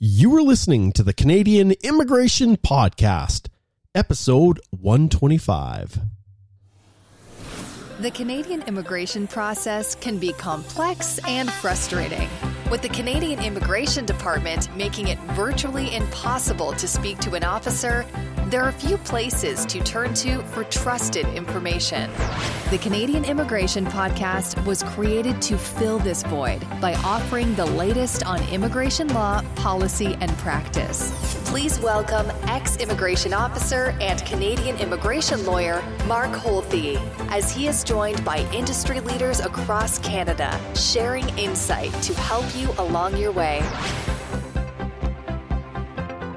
You 0.00 0.36
are 0.36 0.42
listening 0.42 0.92
to 0.92 1.02
the 1.02 1.12
Canadian 1.12 1.72
Immigration 1.82 2.56
Podcast, 2.56 3.48
episode 3.96 4.60
125. 4.70 5.98
The 7.98 8.12
Canadian 8.12 8.62
immigration 8.62 9.26
process 9.26 9.96
can 9.96 10.18
be 10.18 10.32
complex 10.34 11.18
and 11.26 11.50
frustrating, 11.50 12.28
with 12.70 12.82
the 12.82 12.88
Canadian 12.90 13.42
Immigration 13.42 14.04
Department 14.04 14.74
making 14.76 15.08
it 15.08 15.18
virtually 15.32 15.94
impossible 15.94 16.72
to 16.74 16.86
speak 16.86 17.18
to 17.18 17.34
an 17.34 17.42
officer 17.42 18.04
there 18.50 18.62
are 18.62 18.72
few 18.72 18.96
places 18.96 19.66
to 19.66 19.78
turn 19.80 20.14
to 20.14 20.42
for 20.44 20.64
trusted 20.64 21.26
information. 21.34 22.10
The 22.70 22.78
Canadian 22.78 23.26
Immigration 23.26 23.84
Podcast 23.84 24.64
was 24.64 24.82
created 24.82 25.42
to 25.42 25.58
fill 25.58 25.98
this 25.98 26.22
void 26.22 26.66
by 26.80 26.94
offering 27.04 27.54
the 27.56 27.66
latest 27.66 28.24
on 28.24 28.42
immigration 28.48 29.08
law, 29.08 29.42
policy, 29.54 30.16
and 30.22 30.30
practice. 30.38 31.12
Please 31.44 31.78
welcome 31.80 32.30
ex 32.44 32.78
immigration 32.78 33.34
officer 33.34 33.94
and 34.00 34.24
Canadian 34.24 34.78
immigration 34.78 35.44
lawyer 35.44 35.82
Mark 36.06 36.30
Holthe, 36.30 36.98
as 37.30 37.50
he 37.50 37.66
is 37.68 37.84
joined 37.84 38.24
by 38.24 38.50
industry 38.52 39.00
leaders 39.00 39.40
across 39.40 39.98
Canada, 39.98 40.58
sharing 40.74 41.28
insight 41.38 41.92
to 42.02 42.14
help 42.14 42.46
you 42.56 42.57
along 42.64 43.16
your 43.16 43.32
way. 43.32 43.62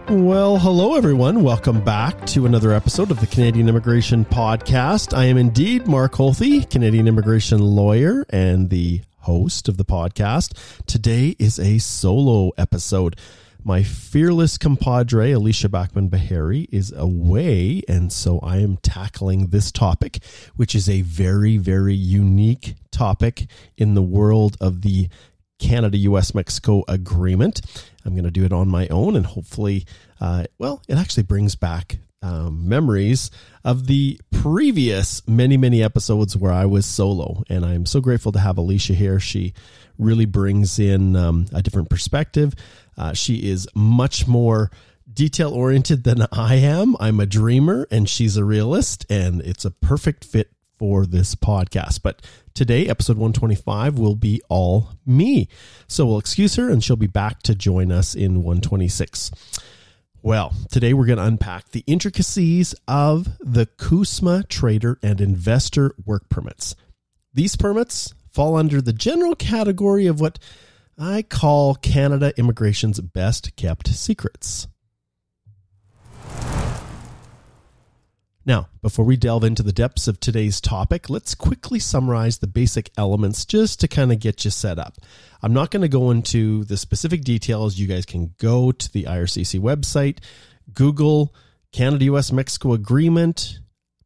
Well, 0.09 0.57
hello 0.57 0.95
everyone. 0.95 1.41
Welcome 1.41 1.81
back 1.83 2.25
to 2.27 2.45
another 2.45 2.73
episode 2.73 3.11
of 3.11 3.21
the 3.21 3.27
Canadian 3.27 3.69
Immigration 3.69 4.25
Podcast. 4.25 5.17
I 5.17 5.25
am 5.25 5.37
indeed 5.37 5.87
Mark 5.87 6.13
Holthe, 6.13 6.69
Canadian 6.69 7.07
immigration 7.07 7.59
lawyer 7.59 8.25
and 8.29 8.69
the 8.69 9.01
host 9.19 9.69
of 9.69 9.77
the 9.77 9.85
podcast. 9.85 10.85
Today 10.85 11.35
is 11.39 11.59
a 11.59 11.77
solo 11.77 12.51
episode. 12.57 13.15
My 13.63 13.83
fearless 13.83 14.57
compadre, 14.57 15.31
Alicia 15.31 15.69
Backman 15.69 16.09
Bahari, 16.09 16.67
is 16.71 16.91
away, 16.91 17.83
and 17.87 18.11
so 18.11 18.39
I 18.39 18.57
am 18.57 18.77
tackling 18.77 19.47
this 19.47 19.71
topic, 19.71 20.23
which 20.55 20.73
is 20.73 20.89
a 20.89 21.01
very, 21.03 21.57
very 21.57 21.93
unique 21.93 22.73
topic 22.91 23.45
in 23.77 23.93
the 23.93 24.01
world 24.01 24.57
of 24.59 24.81
the 24.81 25.09
Canada 25.61 25.97
US 25.99 26.33
Mexico 26.33 26.83
agreement. 26.87 27.61
I'm 28.03 28.13
going 28.13 28.25
to 28.25 28.31
do 28.31 28.43
it 28.43 28.51
on 28.51 28.67
my 28.67 28.87
own 28.87 29.15
and 29.15 29.25
hopefully, 29.25 29.85
uh, 30.19 30.45
well, 30.57 30.81
it 30.87 30.97
actually 30.97 31.23
brings 31.23 31.55
back 31.55 31.99
um, 32.23 32.67
memories 32.67 33.31
of 33.63 33.87
the 33.87 34.19
previous 34.31 35.27
many, 35.27 35.57
many 35.57 35.81
episodes 35.81 36.35
where 36.35 36.51
I 36.51 36.65
was 36.65 36.85
solo. 36.85 37.43
And 37.49 37.65
I'm 37.65 37.85
so 37.85 38.01
grateful 38.01 38.31
to 38.33 38.39
have 38.39 38.57
Alicia 38.57 38.93
here. 38.93 39.19
She 39.19 39.53
really 39.97 40.25
brings 40.25 40.79
in 40.79 41.15
um, 41.15 41.45
a 41.53 41.61
different 41.61 41.89
perspective. 41.89 42.53
Uh, 42.97 43.13
she 43.13 43.49
is 43.49 43.67
much 43.73 44.27
more 44.27 44.71
detail 45.11 45.51
oriented 45.51 46.03
than 46.03 46.25
I 46.31 46.55
am. 46.55 46.95
I'm 46.99 47.19
a 47.19 47.25
dreamer 47.25 47.87
and 47.91 48.07
she's 48.09 48.37
a 48.37 48.45
realist, 48.45 49.05
and 49.09 49.41
it's 49.41 49.65
a 49.65 49.71
perfect 49.71 50.23
fit 50.25 50.51
for 50.81 51.05
this 51.05 51.35
podcast. 51.35 52.01
But 52.01 52.23
today, 52.55 52.87
episode 52.87 53.15
125 53.17 53.99
will 53.99 54.15
be 54.15 54.41
all 54.49 54.89
me. 55.05 55.47
So 55.87 56.07
we'll 56.07 56.17
excuse 56.17 56.55
her 56.55 56.71
and 56.71 56.83
she'll 56.83 56.95
be 56.95 57.05
back 57.05 57.43
to 57.43 57.53
join 57.53 57.91
us 57.91 58.15
in 58.15 58.41
126. 58.41 59.29
Well, 60.23 60.55
today 60.71 60.95
we're 60.95 61.05
going 61.05 61.19
to 61.19 61.23
unpack 61.23 61.69
the 61.69 61.83
intricacies 61.85 62.73
of 62.87 63.27
the 63.39 63.67
CUSMA 63.67 64.47
trader 64.47 64.97
and 65.03 65.21
investor 65.21 65.93
work 66.03 66.29
permits. 66.29 66.75
These 67.31 67.57
permits 67.57 68.15
fall 68.31 68.57
under 68.57 68.81
the 68.81 68.91
general 68.91 69.35
category 69.35 70.07
of 70.07 70.19
what 70.19 70.39
I 70.97 71.21
call 71.21 71.75
Canada 71.75 72.33
immigration's 72.37 72.99
best 72.99 73.55
kept 73.55 73.87
secrets. 73.89 74.67
Now, 78.45 78.69
before 78.81 79.05
we 79.05 79.17
delve 79.17 79.43
into 79.43 79.61
the 79.61 79.71
depths 79.71 80.07
of 80.07 80.19
today's 80.19 80.59
topic, 80.59 81.09
let's 81.09 81.35
quickly 81.35 81.79
summarize 81.79 82.39
the 82.39 82.47
basic 82.47 82.89
elements 82.97 83.45
just 83.45 83.79
to 83.81 83.87
kind 83.87 84.11
of 84.11 84.19
get 84.19 84.45
you 84.45 84.51
set 84.51 84.79
up. 84.79 84.97
I'm 85.43 85.53
not 85.53 85.69
going 85.69 85.81
to 85.81 85.87
go 85.87 86.09
into 86.09 86.63
the 86.63 86.77
specific 86.77 87.21
details. 87.21 87.77
You 87.77 87.87
guys 87.87 88.05
can 88.05 88.33
go 88.39 88.71
to 88.71 88.91
the 88.91 89.03
IRCC 89.03 89.59
website, 89.59 90.19
Google 90.73 91.35
Canada 91.71 92.05
US 92.05 92.31
Mexico 92.31 92.73
Agreement, 92.73 93.59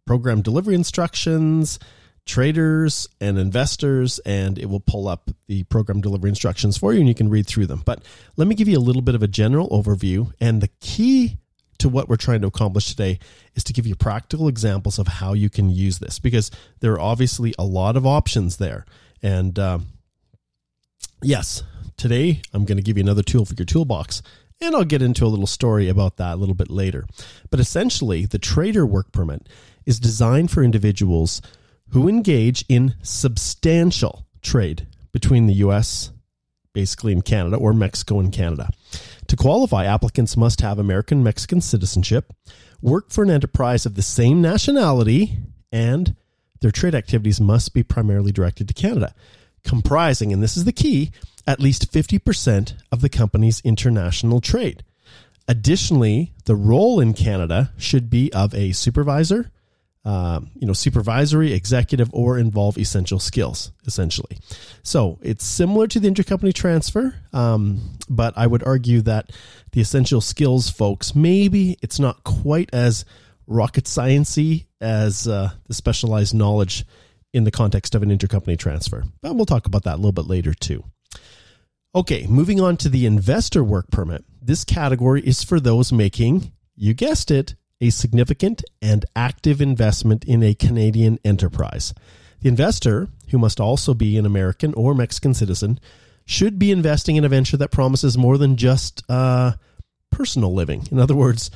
program 0.06 0.42
delivery 0.42 0.76
instructions, 0.76 1.80
traders 2.26 3.08
and 3.22 3.38
investors, 3.38 4.20
and 4.20 4.59
it 4.59 4.66
will 4.66 4.82
pull 4.82 5.08
up 5.08 5.32
the 5.48 5.64
program 5.64 6.02
delivery 6.02 6.30
instructions 6.30 6.78
for 6.78 6.92
you 6.94 7.00
and 7.00 7.08
you 7.08 7.16
can 7.16 7.30
read 7.30 7.48
through 7.48 7.68
them. 7.68 7.84
But 7.86 8.04
let 8.36 8.48
me 8.48 8.56
give 8.56 8.68
you 8.68 8.78
a 8.78 8.80
little 8.80 9.02
bit 9.02 9.16
of 9.16 9.24
a 9.24 9.28
general 9.28 9.70
overview. 9.70 10.34
And 10.42 10.62
the 10.62 10.70
key 10.82 11.38
to 11.80 11.90
what 11.90 12.08
we're 12.08 12.16
trying 12.16 12.41
to 12.41 12.47
accomplish 12.47 12.88
today 12.88 13.19
is 13.56 13.63
to 13.66 13.74
give 13.74 13.86
you 13.86 13.96
practical 13.96 14.47
examples 14.47 15.00
of 15.00 15.08
how 15.08 15.34
you 15.34 15.50
can 15.50 15.69
use 15.69 16.00
this 16.00 16.19
because 16.19 16.52
there 16.80 16.94
are 16.94 17.00
obviously 17.00 17.53
a 17.58 17.66
lot 17.66 17.97
of 17.97 18.06
options 18.06 18.58
there. 18.58 18.86
And 19.22 19.58
um, 19.59 19.88
yes, 21.22 21.64
today 21.97 22.41
I'm 22.53 22.66
going 22.66 22.78
to 22.78 22.84
give 22.84 22.97
you 22.97 23.03
another 23.03 23.24
tool 23.24 23.46
for 23.46 23.56
your 23.56 23.66
toolbox. 23.66 24.22
And 24.62 24.74
I'll 24.74 24.85
get 24.85 25.02
into 25.02 25.25
a 25.25 25.28
little 25.28 25.47
story 25.47 25.90
about 25.90 26.18
that 26.18 26.35
a 26.35 26.38
little 26.38 26.56
bit 26.56 26.69
later. 26.69 27.06
But 27.52 27.59
essentially, 27.59 28.25
the 28.25 28.40
trader 28.40 28.85
work 28.85 29.12
permit 29.12 29.50
is 29.85 30.00
designed 30.00 30.50
for 30.50 30.64
individuals 30.64 31.41
who 31.90 32.08
engage 32.08 32.64
in 32.69 32.96
substantial 33.02 34.25
trade 34.41 34.88
between 35.12 35.47
the 35.47 35.56
US, 35.56 36.12
basically 36.74 37.12
in 37.12 37.22
Canada, 37.22 37.58
or 37.58 37.74
Mexico 37.74 38.19
and 38.19 38.31
Canada. 38.31 38.69
To 39.28 39.36
qualify, 39.36 39.86
applicants 39.86 40.38
must 40.38 40.62
have 40.62 40.78
American 40.78 41.24
Mexican 41.24 41.62
citizenship, 41.62 42.31
work 42.81 43.09
for 43.09 43.24
an 43.24 43.31
enterprise 43.31 43.86
of 43.86 43.96
the 43.96 44.02
same 44.02 44.41
nationality, 44.41 45.40
and 45.72 46.16
their 46.62 46.72
trade 46.72 46.96
activities 46.96 47.41
must 47.41 47.74
be 47.74 47.84
primarily 47.84 48.31
directed 48.31 48.68
to 48.68 48.74
Canada, 48.74 49.16
comprising, 49.64 50.31
and 50.31 50.44
this 50.44 50.56
is 50.56 50.66
the 50.66 50.72
key, 50.72 51.12
at 51.47 51.59
least 51.59 51.91
50% 51.91 52.74
of 52.91 53.02
the 53.02 53.09
company's 53.09 53.62
international 53.62 54.41
trade. 54.41 54.84
Additionally, 55.47 56.34
the 56.46 56.56
role 56.56 57.00
in 57.00 57.14
Canada 57.14 57.72
should 57.78 58.09
be 58.09 58.31
of 58.34 58.53
a 58.53 58.72
supervisor, 58.72 59.52
uh, 60.06 60.40
you 60.54 60.68
know, 60.68 60.74
supervisory, 60.74 61.52
executive, 61.52 62.10
or 62.14 62.38
involve 62.38 62.78
essential 62.78 63.20
skills, 63.20 63.72
essentially. 63.88 64.38
So 64.84 65.18
it's 65.24 65.44
similar 65.44 65.88
to 65.88 66.00
the 66.00 66.08
intercompany 66.08 66.54
transfer, 66.54 67.16
um, 67.34 67.98
but 68.08 68.38
I 68.38 68.46
would 68.46 68.64
argue 68.64 69.02
that 69.02 69.32
the 69.72 69.82
essential 69.82 70.22
skills 70.22 70.70
folks, 70.70 71.16
maybe 71.16 71.78
it's 71.82 72.00
not 72.00 72.24
quite 72.24 72.70
as 72.72 73.04
rocket 73.48 73.86
sciencey 73.86 74.68
as 74.80 75.28
uh, 75.28 75.50
the 75.68 75.74
specialized 75.74 76.36
knowledge 76.36 76.86
in 77.34 77.44
the 77.44 77.52
context 77.52 77.96
of 77.96 78.04
an 78.04 78.16
intercompany 78.16 78.58
transfer. 78.58 79.04
But 79.22 79.36
we'll 79.36 79.46
talk 79.48 79.66
about 79.66 79.84
that 79.86 79.96
a 79.96 79.98
little 79.98 80.12
bit 80.12 80.28
later 80.28 80.54
too. 80.54 80.84
Okay, 81.96 82.28
moving 82.28 82.62
on 82.62 82.78
to 82.78 82.90
the 82.90 83.06
investor 83.06 83.64
work 83.64 83.90
permit. 83.90 84.24
This 84.40 84.64
category 84.64 85.22
is 85.26 85.44
for 85.44 85.60
those 85.60 85.92
making, 85.92 86.52
you 86.76 86.94
guessed 86.94 87.32
it, 87.32 87.56
a 87.81 87.90
significant 87.90 88.63
and 88.81 89.06
active 89.16 89.62
investment 89.62 90.24
in 90.25 90.44
a 90.44 90.53
Canadian 90.53 91.19
enterprise. 91.25 91.94
The 92.41 92.50
investor, 92.50 93.09
who 93.30 93.38
must 93.38 93.59
also 93.59 93.94
be 93.94 94.18
an 94.18 94.25
American 94.25 94.74
or 94.75 94.94
Mexican 94.94 95.34
citizen, 95.34 95.80
should 96.25 96.58
be 96.58 96.72
investing 96.72 97.16
in 97.16 97.25
a 97.25 97.30
venture 97.30 97.58
that 97.58 97.72
promises 97.72 98.18
more 98.18 98.38
than 98.38 98.56
just 98.56 99.03
uh, 99.09 99.53
personal 100.12 100.53
living. 100.53 100.88
In 100.91 101.00
other 101.00 101.16
words, 101.16 101.52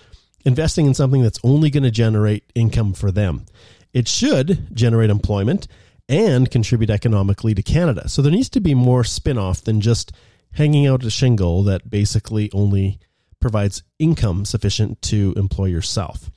investing 0.46 0.86
in 0.86 0.94
something 0.94 1.22
that's 1.22 1.40
only 1.44 1.70
going 1.70 1.84
to 1.84 1.92
generate 1.92 2.52
income 2.56 2.94
for 2.94 3.12
them. 3.12 3.46
It 3.94 4.08
should 4.08 4.76
generate 4.76 5.10
employment 5.10 5.68
and 6.08 6.50
contribute 6.50 6.90
economically 6.90 7.54
to 7.54 7.64
Canada. 7.64 8.10
So 8.10 8.22
there 8.22 8.32
needs 8.32 8.50
to 8.50 8.62
be 8.62 8.74
more 8.74 9.04
spin 9.04 9.38
off 9.38 9.64
than 9.64 9.82
just 9.82 10.12
hanging 10.54 10.88
out 10.88 11.04
a 11.04 11.10
shingle 11.10 11.64
that 11.64 11.90
basically 11.90 12.52
only 12.52 13.00
provides 13.40 13.84
income 13.98 14.46
sufficient 14.46 15.02
to 15.04 15.34
employ 15.38 15.66
yourself. 15.66 16.30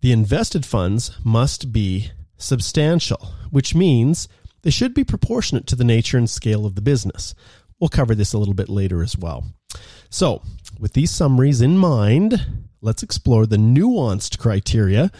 The 0.00 0.12
invested 0.12 0.64
funds 0.66 1.16
must 1.24 1.72
be 1.72 2.10
substantial, 2.36 3.34
which 3.50 3.74
means 3.74 4.28
they 4.62 4.70
should 4.70 4.94
be 4.94 5.04
proportionate 5.04 5.66
to 5.68 5.76
the 5.76 5.84
nature 5.84 6.18
and 6.18 6.28
scale 6.28 6.66
of 6.66 6.74
the 6.74 6.82
business. 6.82 7.34
We'll 7.78 7.88
cover 7.88 8.14
this 8.14 8.32
a 8.32 8.38
little 8.38 8.54
bit 8.54 8.68
later 8.68 9.02
as 9.02 9.16
well. 9.16 9.44
So, 10.10 10.42
with 10.78 10.92
these 10.92 11.10
summaries 11.10 11.60
in 11.60 11.78
mind, 11.78 12.40
let's 12.80 13.02
explore 13.02 13.46
the 13.46 13.56
nuanced 13.56 14.38
criteria, 14.38 15.10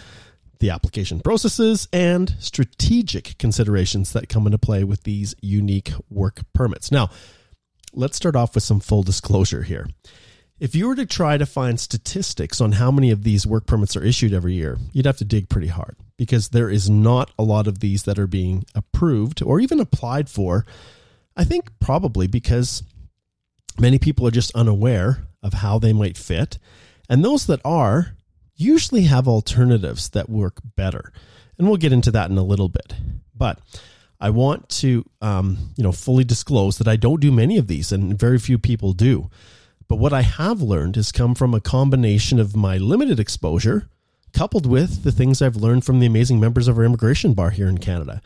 the 0.59 0.71
application 0.71 1.21
processes, 1.21 1.89
and 1.93 2.35
strategic 2.39 3.37
considerations 3.39 4.13
that 4.13 4.29
come 4.29 4.47
into 4.47 4.59
play 4.59 4.85
with 4.85 5.03
these 5.03 5.35
unique 5.41 5.93
work 6.11 6.41
permits. 6.55 6.91
Now, 6.91 7.11
let's 7.93 8.17
start 8.17 8.37
off 8.37 8.55
with 8.55 8.65
some 8.65 8.81
full 8.81 9.03
disclosure 9.03 9.63
here. 9.63 9.87
If 10.59 10.75
you 10.75 10.89
were 10.89 10.97
to 10.97 11.07
try 11.07 11.37
to 11.37 11.47
find 11.47 11.79
statistics 11.79 12.61
on 12.61 12.73
how 12.73 12.91
many 12.91 13.11
of 13.11 13.23
these 13.23 13.47
work 13.47 13.67
permits 13.67 13.97
are 13.97 14.05
issued 14.05 14.33
every 14.33 14.55
year, 14.55 14.79
you'd 14.93 15.07
have 15.07 15.19
to 15.19 15.25
dig 15.25 15.49
pretty 15.49 15.69
hard 15.69 15.97
because 16.17 16.49
there 16.49 16.71
is 16.71 16.89
not 16.89 17.31
a 17.39 17.43
lot 17.43 17.67
of 17.67 17.81
these 17.81 18.05
that 18.05 18.19
are 18.19 18.27
being 18.27 18.65
approved 18.75 19.43
or 19.43 19.61
even 19.61 19.81
applied 19.81 20.31
for. 20.31 20.65
I 21.37 21.45
think 21.45 21.71
probably 21.79 22.27
because 22.27 22.83
Many 23.79 23.99
people 23.99 24.27
are 24.27 24.33
just 24.33 24.55
unaware 24.55 25.27
of 25.43 25.55
how 25.55 25.79
they 25.79 25.93
might 25.93 26.17
fit, 26.17 26.59
and 27.09 27.25
those 27.25 27.47
that 27.47 27.61
are 27.65 28.17
usually 28.55 29.03
have 29.03 29.29
alternatives 29.29 30.09
that 30.11 30.31
work 30.31 30.61
better. 30.77 31.13
And 31.59 31.69
we'll 31.69 31.77
get 31.77 31.93
into 31.93 32.11
that 32.13 32.31
in 32.31 32.39
a 32.39 32.43
little 32.43 32.69
bit. 32.69 32.95
But 33.35 33.61
I 34.19 34.31
want 34.31 34.69
to, 34.71 35.05
um, 35.21 35.73
you 35.77 35.85
know, 35.85 35.93
fully 35.93 36.25
disclose 36.25 36.79
that 36.79 36.89
I 36.89 36.97
don't 36.97 37.21
do 37.21 37.31
many 37.31 37.59
of 37.59 37.67
these, 37.67 37.93
and 37.93 38.19
very 38.19 38.39
few 38.39 38.59
people 38.59 38.95
do. 38.95 39.31
But 39.89 39.97
what 39.97 40.13
I 40.13 40.23
have 40.23 40.61
learned 40.61 40.97
has 40.97 41.13
come 41.13 41.35
from 41.35 41.55
a 41.55 41.61
combination 41.61 42.41
of 42.41 42.57
my 42.57 42.77
limited 42.77 43.21
exposure, 43.21 43.89
coupled 44.33 44.67
with 44.67 45.05
the 45.05 45.13
things 45.13 45.41
I've 45.41 45.57
learned 45.57 45.85
from 45.85 46.01
the 46.01 46.07
amazing 46.07 46.41
members 46.41 46.69
of 46.69 46.77
our 46.77 46.85
immigration 46.85 47.35
bar 47.35 47.51
here 47.51 47.69
in 47.69 47.79
Canada. 47.79 48.21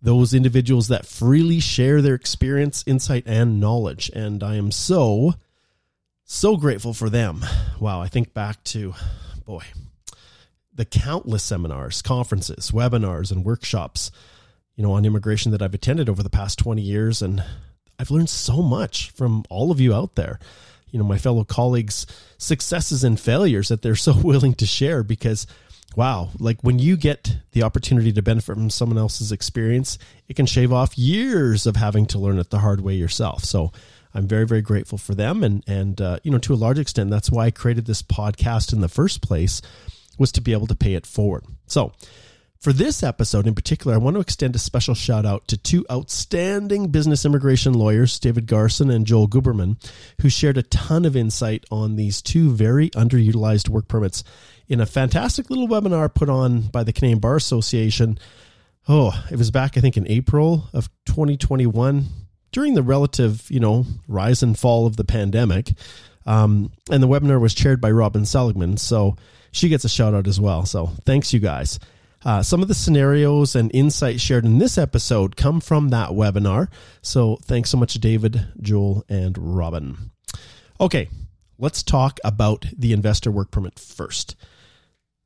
Those 0.00 0.34
individuals 0.34 0.88
that 0.88 1.06
freely 1.06 1.60
share 1.60 2.02
their 2.02 2.14
experience, 2.14 2.82
insight, 2.86 3.24
and 3.26 3.60
knowledge. 3.60 4.10
And 4.14 4.42
I 4.42 4.56
am 4.56 4.70
so, 4.70 5.34
so 6.24 6.56
grateful 6.56 6.94
for 6.94 7.08
them. 7.08 7.44
Wow, 7.78 8.00
I 8.00 8.08
think 8.08 8.34
back 8.34 8.64
to, 8.64 8.94
boy, 9.44 9.62
the 10.74 10.84
countless 10.84 11.42
seminars, 11.44 12.02
conferences, 12.02 12.70
webinars, 12.72 13.30
and 13.30 13.44
workshops 13.44 14.10
you 14.76 14.82
know, 14.82 14.92
on 14.92 15.04
immigration 15.04 15.52
that 15.52 15.62
I've 15.62 15.74
attended 15.74 16.08
over 16.08 16.22
the 16.22 16.30
past 16.30 16.58
20 16.58 16.80
years. 16.82 17.22
And 17.22 17.44
I've 17.98 18.10
learned 18.10 18.30
so 18.30 18.62
much 18.62 19.10
from 19.10 19.44
all 19.50 19.70
of 19.70 19.80
you 19.80 19.94
out 19.94 20.14
there. 20.14 20.38
You 20.92 21.00
know, 21.00 21.04
my 21.04 21.18
fellow 21.18 21.42
colleagues' 21.42 22.06
successes 22.38 23.02
and 23.02 23.18
failures 23.18 23.68
that 23.68 23.82
they're 23.82 23.96
so 23.96 24.16
willing 24.16 24.54
to 24.54 24.66
share 24.66 25.02
because, 25.02 25.48
wow, 25.96 26.30
like 26.38 26.62
when 26.62 26.78
you 26.78 26.96
get 26.96 27.36
the 27.50 27.64
opportunity 27.64 28.12
to 28.12 28.22
benefit 28.22 28.54
from 28.54 28.70
someone 28.70 28.98
else's 28.98 29.32
experience, 29.32 29.98
it 30.28 30.36
can 30.36 30.46
shave 30.46 30.72
off 30.72 30.96
years 30.96 31.66
of 31.66 31.74
having 31.74 32.06
to 32.06 32.18
learn 32.18 32.38
it 32.38 32.50
the 32.50 32.60
hard 32.60 32.80
way 32.80 32.94
yourself. 32.94 33.44
So, 33.44 33.72
I'm 34.14 34.26
very, 34.26 34.46
very 34.46 34.60
grateful 34.60 34.98
for 34.98 35.14
them. 35.14 35.42
And, 35.42 35.64
and, 35.66 36.00
uh, 36.00 36.18
you 36.22 36.30
know, 36.30 36.38
to 36.38 36.52
a 36.52 36.54
large 36.54 36.78
extent, 36.78 37.10
that's 37.10 37.30
why 37.30 37.46
I 37.46 37.50
created 37.50 37.86
this 37.86 38.02
podcast 38.02 38.72
in 38.72 38.80
the 38.80 38.88
first 38.88 39.22
place 39.22 39.62
was 40.18 40.32
to 40.32 40.40
be 40.40 40.52
able 40.52 40.66
to 40.66 40.74
pay 40.74 40.94
it 40.94 41.06
forward. 41.06 41.44
So 41.66 41.92
for 42.62 42.72
this 42.72 43.02
episode 43.02 43.48
in 43.48 43.56
particular, 43.56 43.92
I 43.92 43.98
want 43.98 44.14
to 44.14 44.20
extend 44.20 44.54
a 44.54 44.58
special 44.60 44.94
shout 44.94 45.26
out 45.26 45.48
to 45.48 45.56
two 45.56 45.84
outstanding 45.90 46.90
business 46.90 47.24
immigration 47.24 47.72
lawyers, 47.72 48.20
David 48.20 48.46
Garson 48.46 48.88
and 48.88 49.04
Joel 49.04 49.26
Guberman, 49.26 49.84
who 50.20 50.28
shared 50.28 50.56
a 50.56 50.62
ton 50.62 51.04
of 51.04 51.16
insight 51.16 51.64
on 51.72 51.96
these 51.96 52.22
two 52.22 52.52
very 52.52 52.88
underutilized 52.90 53.68
work 53.68 53.88
permits 53.88 54.22
in 54.68 54.80
a 54.80 54.86
fantastic 54.86 55.50
little 55.50 55.66
webinar 55.66 56.14
put 56.14 56.28
on 56.28 56.60
by 56.60 56.84
the 56.84 56.92
Canadian 56.92 57.18
Bar 57.18 57.34
Association. 57.34 58.16
Oh, 58.88 59.12
it 59.28 59.38
was 59.38 59.50
back, 59.50 59.76
I 59.76 59.80
think, 59.80 59.96
in 59.96 60.06
April 60.06 60.68
of 60.72 60.88
2021 61.06 62.04
during 62.52 62.74
the 62.74 62.84
relative, 62.84 63.50
you 63.50 63.58
know, 63.58 63.86
rise 64.06 64.40
and 64.40 64.56
fall 64.56 64.86
of 64.86 64.96
the 64.96 65.04
pandemic. 65.04 65.72
Um, 66.26 66.70
and 66.92 67.02
the 67.02 67.08
webinar 67.08 67.40
was 67.40 67.54
chaired 67.54 67.80
by 67.80 67.90
Robin 67.90 68.24
Seligman. 68.24 68.76
So 68.76 69.16
she 69.50 69.68
gets 69.68 69.84
a 69.84 69.88
shout 69.88 70.14
out 70.14 70.28
as 70.28 70.38
well. 70.40 70.64
So 70.64 70.92
thanks, 71.04 71.32
you 71.32 71.40
guys. 71.40 71.80
Uh, 72.24 72.42
some 72.42 72.62
of 72.62 72.68
the 72.68 72.74
scenarios 72.74 73.56
and 73.56 73.70
insights 73.74 74.22
shared 74.22 74.44
in 74.44 74.58
this 74.58 74.78
episode 74.78 75.36
come 75.36 75.60
from 75.60 75.88
that 75.88 76.10
webinar. 76.10 76.68
So 77.02 77.38
thanks 77.42 77.70
so 77.70 77.78
much, 77.78 77.94
David, 77.94 78.46
Joel, 78.60 79.04
and 79.08 79.36
Robin. 79.38 80.12
Okay, 80.80 81.08
let's 81.58 81.82
talk 81.82 82.20
about 82.24 82.66
the 82.76 82.92
investor 82.92 83.30
work 83.30 83.50
permit 83.50 83.78
first. 83.78 84.36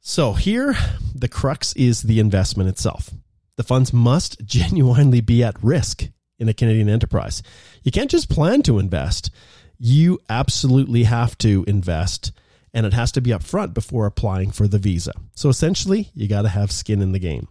So 0.00 0.34
here, 0.34 0.76
the 1.14 1.28
crux 1.28 1.72
is 1.74 2.02
the 2.02 2.20
investment 2.20 2.68
itself. 2.68 3.10
The 3.56 3.64
funds 3.64 3.92
must 3.92 4.40
genuinely 4.44 5.20
be 5.20 5.42
at 5.42 5.62
risk 5.62 6.04
in 6.38 6.48
a 6.48 6.54
Canadian 6.54 6.88
enterprise. 6.88 7.42
You 7.82 7.92
can't 7.92 8.10
just 8.10 8.30
plan 8.30 8.62
to 8.62 8.78
invest. 8.78 9.30
You 9.78 10.18
absolutely 10.28 11.04
have 11.04 11.36
to 11.38 11.64
invest 11.66 12.32
and 12.76 12.84
it 12.84 12.92
has 12.92 13.10
to 13.12 13.22
be 13.22 13.30
upfront 13.30 13.72
before 13.72 14.04
applying 14.04 14.50
for 14.50 14.68
the 14.68 14.78
visa. 14.78 15.12
So 15.34 15.48
essentially, 15.48 16.10
you 16.14 16.28
got 16.28 16.42
to 16.42 16.50
have 16.50 16.70
skin 16.70 17.00
in 17.00 17.12
the 17.12 17.18
game. 17.18 17.48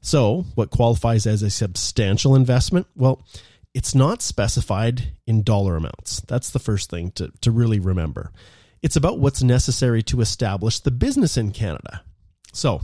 So, 0.00 0.44
what 0.54 0.70
qualifies 0.70 1.26
as 1.26 1.42
a 1.42 1.50
substantial 1.50 2.36
investment? 2.36 2.86
Well, 2.94 3.26
it's 3.74 3.96
not 3.96 4.22
specified 4.22 5.08
in 5.26 5.42
dollar 5.42 5.74
amounts. 5.74 6.20
That's 6.28 6.50
the 6.50 6.60
first 6.60 6.88
thing 6.88 7.10
to, 7.12 7.32
to 7.40 7.50
really 7.50 7.80
remember. 7.80 8.30
It's 8.80 8.94
about 8.94 9.18
what's 9.18 9.42
necessary 9.42 10.04
to 10.04 10.20
establish 10.20 10.78
the 10.78 10.92
business 10.92 11.36
in 11.36 11.50
Canada. 11.50 12.02
So, 12.52 12.82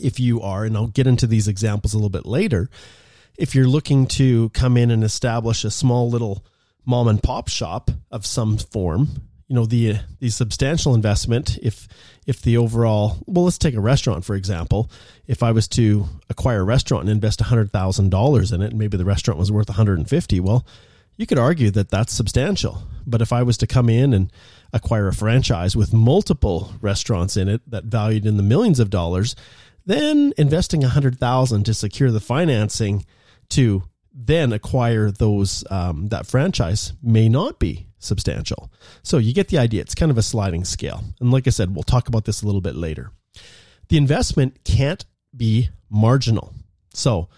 if 0.00 0.20
you 0.20 0.42
are, 0.42 0.64
and 0.64 0.76
I'll 0.76 0.86
get 0.86 1.08
into 1.08 1.26
these 1.26 1.48
examples 1.48 1.92
a 1.92 1.96
little 1.96 2.08
bit 2.08 2.24
later, 2.24 2.70
if 3.36 3.56
you're 3.56 3.66
looking 3.66 4.06
to 4.08 4.50
come 4.50 4.76
in 4.76 4.92
and 4.92 5.02
establish 5.02 5.64
a 5.64 5.72
small 5.72 6.08
little 6.08 6.46
mom 6.86 7.08
and 7.08 7.20
pop 7.20 7.48
shop 7.48 7.90
of 8.12 8.24
some 8.24 8.58
form, 8.58 9.08
you 9.52 9.56
know 9.56 9.66
the 9.66 9.98
the 10.18 10.30
substantial 10.30 10.94
investment 10.94 11.58
if 11.58 11.86
if 12.26 12.40
the 12.40 12.56
overall 12.56 13.18
well 13.26 13.44
let's 13.44 13.58
take 13.58 13.74
a 13.74 13.80
restaurant 13.80 14.24
for 14.24 14.34
example. 14.34 14.90
If 15.26 15.42
i 15.42 15.52
was 15.52 15.68
to 15.68 16.06
acquire 16.30 16.60
a 16.60 16.64
restaurant 16.64 17.02
and 17.02 17.10
invest 17.10 17.40
$100000 17.40 18.52
in 18.52 18.62
it 18.62 18.70
and 18.70 18.78
maybe 18.78 18.96
the 18.96 19.04
restaurant 19.04 19.38
was 19.38 19.52
worth 19.52 19.68
150 19.68 20.40
well 20.40 20.66
you 21.18 21.26
could 21.26 21.38
argue 21.38 21.70
that 21.72 21.90
that's 21.90 22.14
substantial. 22.14 22.82
But 23.06 23.20
if 23.20 23.30
i 23.30 23.42
was 23.42 23.58
to 23.58 23.66
come 23.66 23.90
in 23.90 24.14
and 24.14 24.32
acquire 24.72 25.08
a 25.08 25.12
franchise 25.12 25.76
with 25.76 25.92
multiple 25.92 26.72
restaurants 26.80 27.36
in 27.36 27.48
it 27.48 27.60
that 27.70 27.84
valued 27.84 28.24
in 28.24 28.38
the 28.38 28.42
millions 28.42 28.80
of 28.80 28.88
dollars 28.88 29.36
then 29.84 30.32
investing 30.38 30.80
100000 30.80 31.64
to 31.64 31.74
secure 31.74 32.10
the 32.10 32.20
financing 32.20 33.04
to 33.50 33.82
then 34.14 34.50
acquire 34.50 35.10
those 35.10 35.62
um, 35.70 36.08
that 36.08 36.26
franchise 36.26 36.94
may 37.02 37.28
not 37.28 37.58
be 37.58 37.86
substantial. 38.02 38.70
So 39.02 39.18
you 39.18 39.32
get 39.32 39.48
the 39.48 39.58
idea. 39.58 39.80
It's 39.82 39.94
kind 39.94 40.10
of 40.10 40.18
a 40.18 40.22
sliding 40.22 40.64
scale. 40.64 41.02
And 41.20 41.30
like 41.30 41.46
I 41.46 41.50
said, 41.50 41.74
we'll 41.74 41.82
talk 41.82 42.08
about 42.08 42.24
this 42.24 42.42
a 42.42 42.46
little 42.46 42.60
bit 42.60 42.74
later. 42.74 43.10
The 43.88 43.96
investment 43.96 44.64
can't 44.64 45.04
be 45.36 45.70
marginal. 45.90 46.54
So 46.92 47.28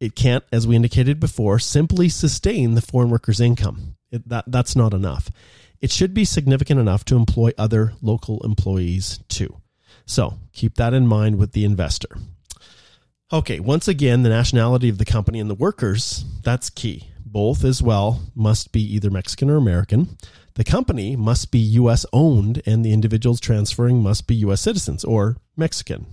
it 0.00 0.14
can't, 0.14 0.44
as 0.52 0.66
we 0.66 0.76
indicated 0.76 1.20
before, 1.20 1.58
simply 1.58 2.08
sustain 2.08 2.74
the 2.74 2.82
foreign 2.82 3.10
worker's 3.10 3.40
income. 3.40 3.96
It, 4.10 4.28
that, 4.28 4.44
that's 4.46 4.74
not 4.74 4.94
enough. 4.94 5.30
It 5.80 5.90
should 5.90 6.14
be 6.14 6.24
significant 6.24 6.80
enough 6.80 7.04
to 7.06 7.16
employ 7.16 7.52
other 7.56 7.94
local 8.02 8.40
employees 8.44 9.20
too. 9.28 9.56
So 10.06 10.38
keep 10.52 10.74
that 10.76 10.94
in 10.94 11.06
mind 11.06 11.38
with 11.38 11.52
the 11.52 11.64
investor. 11.64 12.18
Okay, 13.32 13.60
once 13.60 13.86
again, 13.86 14.22
the 14.22 14.28
nationality 14.28 14.88
of 14.88 14.98
the 14.98 15.04
company 15.04 15.38
and 15.38 15.48
the 15.48 15.54
workers, 15.54 16.24
that's 16.42 16.68
key. 16.68 17.09
Both 17.32 17.64
as 17.64 17.80
well 17.80 18.22
must 18.34 18.72
be 18.72 18.82
either 18.82 19.08
Mexican 19.08 19.50
or 19.50 19.56
American. 19.56 20.16
The 20.54 20.64
company 20.64 21.14
must 21.14 21.52
be 21.52 21.60
U.S. 21.60 22.04
owned, 22.12 22.60
and 22.66 22.84
the 22.84 22.92
individuals 22.92 23.38
transferring 23.38 24.02
must 24.02 24.26
be 24.26 24.34
U.S. 24.36 24.60
citizens 24.60 25.04
or 25.04 25.36
Mexican. 25.56 26.06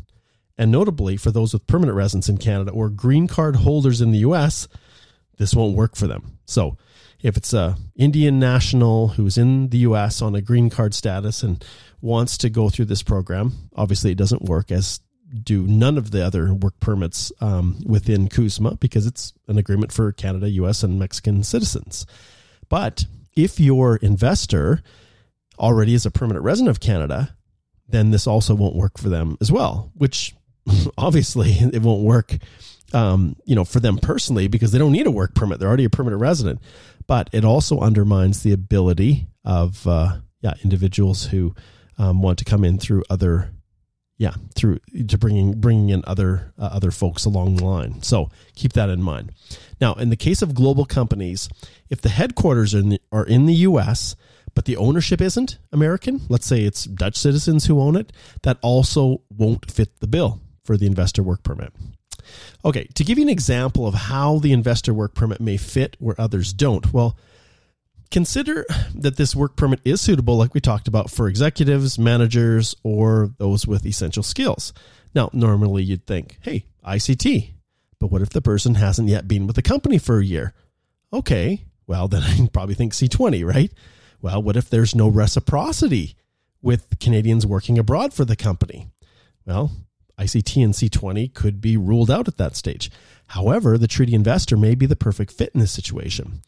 And 0.60 0.72
notably, 0.72 1.18
for 1.18 1.32
those 1.32 1.54
with 1.54 1.66
permanent 1.66 1.96
residence 1.96 2.30
in 2.30 2.38
Canada 2.38 2.72
or 2.72 2.90
green 2.90 3.28
card 3.28 3.56
holders 3.56 4.00
in 4.00 4.12
the 4.12 4.20
U.S., 4.20 4.68
this 5.38 5.56
won't 5.56 5.76
work 5.76 5.96
for 5.96 6.06
them. 6.06 6.38
So, 6.46 6.78
if 7.24 7.36
it's 7.36 7.52
a 7.52 7.78
Indian 7.96 8.40
national 8.40 9.10
who's 9.10 9.40
in 9.40 9.70
the 9.70 9.80
U.S. 9.80 10.22
on 10.22 10.36
a 10.36 10.42
green 10.42 10.70
card 10.70 10.94
status 10.94 11.42
and 11.42 11.66
wants 12.00 12.38
to 12.40 12.50
go 12.52 12.70
through 12.70 12.86
this 12.86 13.02
program, 13.02 13.70
obviously 13.76 14.12
it 14.12 14.20
doesn't 14.20 14.44
work 14.44 14.72
as 14.72 15.00
do 15.44 15.64
none 15.64 15.98
of 15.98 16.12
the 16.12 16.26
other 16.26 16.54
work 16.54 16.80
permits 16.80 17.32
um, 17.42 17.80
within 17.86 18.28
CUSMA 18.30 18.80
because 18.80 19.06
it's 19.06 19.34
an 19.48 19.58
agreement 19.58 19.92
for 19.92 20.12
Canada, 20.12 20.50
US, 20.50 20.84
and 20.84 21.00
Mexican 21.00 21.44
citizens. 21.44 22.06
But 22.70 23.06
if 23.36 23.60
your 23.60 23.98
investor 23.98 24.82
already 25.60 25.94
is 25.94 26.06
a 26.06 26.12
permanent 26.12 26.46
resident 26.46 26.70
of 26.70 26.80
Canada, 26.80 27.36
then 27.88 28.12
this 28.12 28.28
also 28.28 28.56
won't 28.56 28.76
work 28.76 28.98
for 28.98 29.10
them 29.10 29.38
as 29.42 29.52
well, 29.52 29.92
which 29.96 30.36
obviously 30.98 31.52
it 31.52 31.82
won't 31.82 32.04
work 32.04 32.38
um, 32.94 33.36
you 33.46 33.56
know, 33.56 33.66
for 33.66 33.80
them 33.80 33.98
personally 33.98 34.48
because 34.48 34.72
they 34.72 34.80
don't 34.80 34.92
need 34.92 35.08
a 35.08 35.12
work 35.12 35.36
permit. 35.36 35.60
They're 35.60 35.68
already 35.68 35.86
a 35.86 35.90
permanent 35.90 36.22
resident. 36.22 36.62
But 37.06 37.30
it 37.32 37.46
also 37.46 37.80
undermines 37.80 38.44
the 38.44 38.54
ability 38.54 39.28
of 39.46 39.88
uh, 39.88 40.18
yeah 40.42 40.54
individuals 40.64 41.26
who 41.26 41.56
um, 41.98 42.22
want 42.22 42.40
to 42.40 42.46
come 42.46 42.64
in 42.64 42.78
through 42.78 43.04
other 43.10 43.52
yeah 44.18 44.34
through 44.56 44.80
to 45.08 45.18
bringing 45.18 45.60
bringing 45.60 45.90
in 45.90 46.04
other 46.06 46.54
uh, 46.58 46.70
other 46.72 46.92
folks 46.92 47.26
along 47.26 47.56
the 47.56 47.66
line. 47.66 48.02
So 48.02 48.30
keep 48.56 48.74
that 48.74 48.90
in 48.90 49.02
mind. 49.02 49.32
Now 49.80 49.94
in 49.94 50.10
the 50.10 50.16
case 50.16 50.42
of 50.42 50.56
global 50.56 50.86
companies 50.86 51.50
if 51.90 52.02
the 52.02 52.10
headquarters 52.10 52.74
are 52.74 52.80
in 52.80 52.90
the, 52.90 53.02
are 53.12 53.26
in 53.26 53.46
the 53.46 53.54
US 53.54 54.16
but 54.54 54.66
the 54.66 54.78
ownership 54.78 55.22
isn't 55.22 55.60
American 55.72 56.22
let's 56.30 56.48
say 56.48 56.64
it's 56.64 56.86
Dutch 56.86 57.16
citizens 57.16 57.66
who 57.66 57.80
own 57.80 57.96
it 57.96 58.12
that 58.42 58.58
also 58.62 59.22
won't 59.30 59.70
fit 59.72 60.00
the 60.00 60.08
bill 60.08 60.42
for 60.64 60.78
the 60.78 60.88
investor 60.88 61.24
work 61.24 61.44
permit. 61.44 61.72
Okay 62.66 62.86
to 62.96 63.04
give 63.04 63.18
you 63.18 63.24
an 63.24 63.30
example 63.30 63.88
of 63.88 63.94
how 63.94 64.40
the 64.40 64.52
investor 64.54 64.94
work 64.94 65.14
permit 65.14 65.40
may 65.40 65.58
fit 65.58 65.96
where 66.00 66.20
others 66.20 66.54
don't 66.54 66.92
well 66.92 67.16
Consider 68.10 68.66
that 68.96 69.18
this 69.18 69.36
work 69.36 69.56
permit 69.56 69.82
is 69.84 70.00
suitable, 70.02 70.38
like 70.38 70.54
we 70.54 70.62
talked 70.62 70.88
about, 70.88 71.12
for 71.12 71.28
executives, 71.28 72.00
managers, 72.00 72.76
or 72.84 73.32
those 73.38 73.68
with 73.68 73.86
essential 73.86 74.24
skills. 74.24 74.74
Now, 75.14 75.30
normally 75.34 75.84
you'd 75.84 76.08
think, 76.08 76.38
hey, 76.42 76.66
ICT. 76.86 77.52
But 78.00 78.12
what 78.12 78.22
if 78.22 78.30
the 78.30 78.42
person 78.42 78.76
hasn't 78.76 79.10
yet 79.10 79.28
been 79.28 79.48
with 79.48 79.56
the 79.56 79.62
company 79.62 79.98
for 79.98 80.20
a 80.20 80.26
year? 80.26 80.54
Okay, 81.12 81.66
Well, 81.88 82.08
then 82.08 82.24
I 82.26 82.48
probably 82.52 82.76
think 82.76 82.94
C20, 82.94 83.46
right? 83.46 83.72
Well, 84.22 84.42
what 84.42 84.58
if 84.58 84.70
there's 84.70 84.96
no 84.96 85.08
reciprocity 85.08 86.16
with 86.62 87.00
Canadians 87.00 87.46
working 87.46 87.78
abroad 87.78 88.14
for 88.14 88.26
the 88.26 88.36
company? 88.36 88.90
Well, 89.46 89.72
ICT 90.20 90.64
and 90.64 90.74
C20 90.74 91.34
could 91.34 91.62
be 91.62 91.78
ruled 91.78 92.12
out 92.12 92.28
at 92.28 92.38
that 92.38 92.56
stage. 92.56 92.90
However, 93.28 93.78
the 93.78 93.88
treaty 93.88 94.14
investor 94.14 94.58
may 94.58 94.76
be 94.76 94.86
the 94.86 94.96
perfect 94.96 95.32
fit 95.32 95.52
in 95.54 95.60
this 95.60 95.72
situation. 95.72 96.42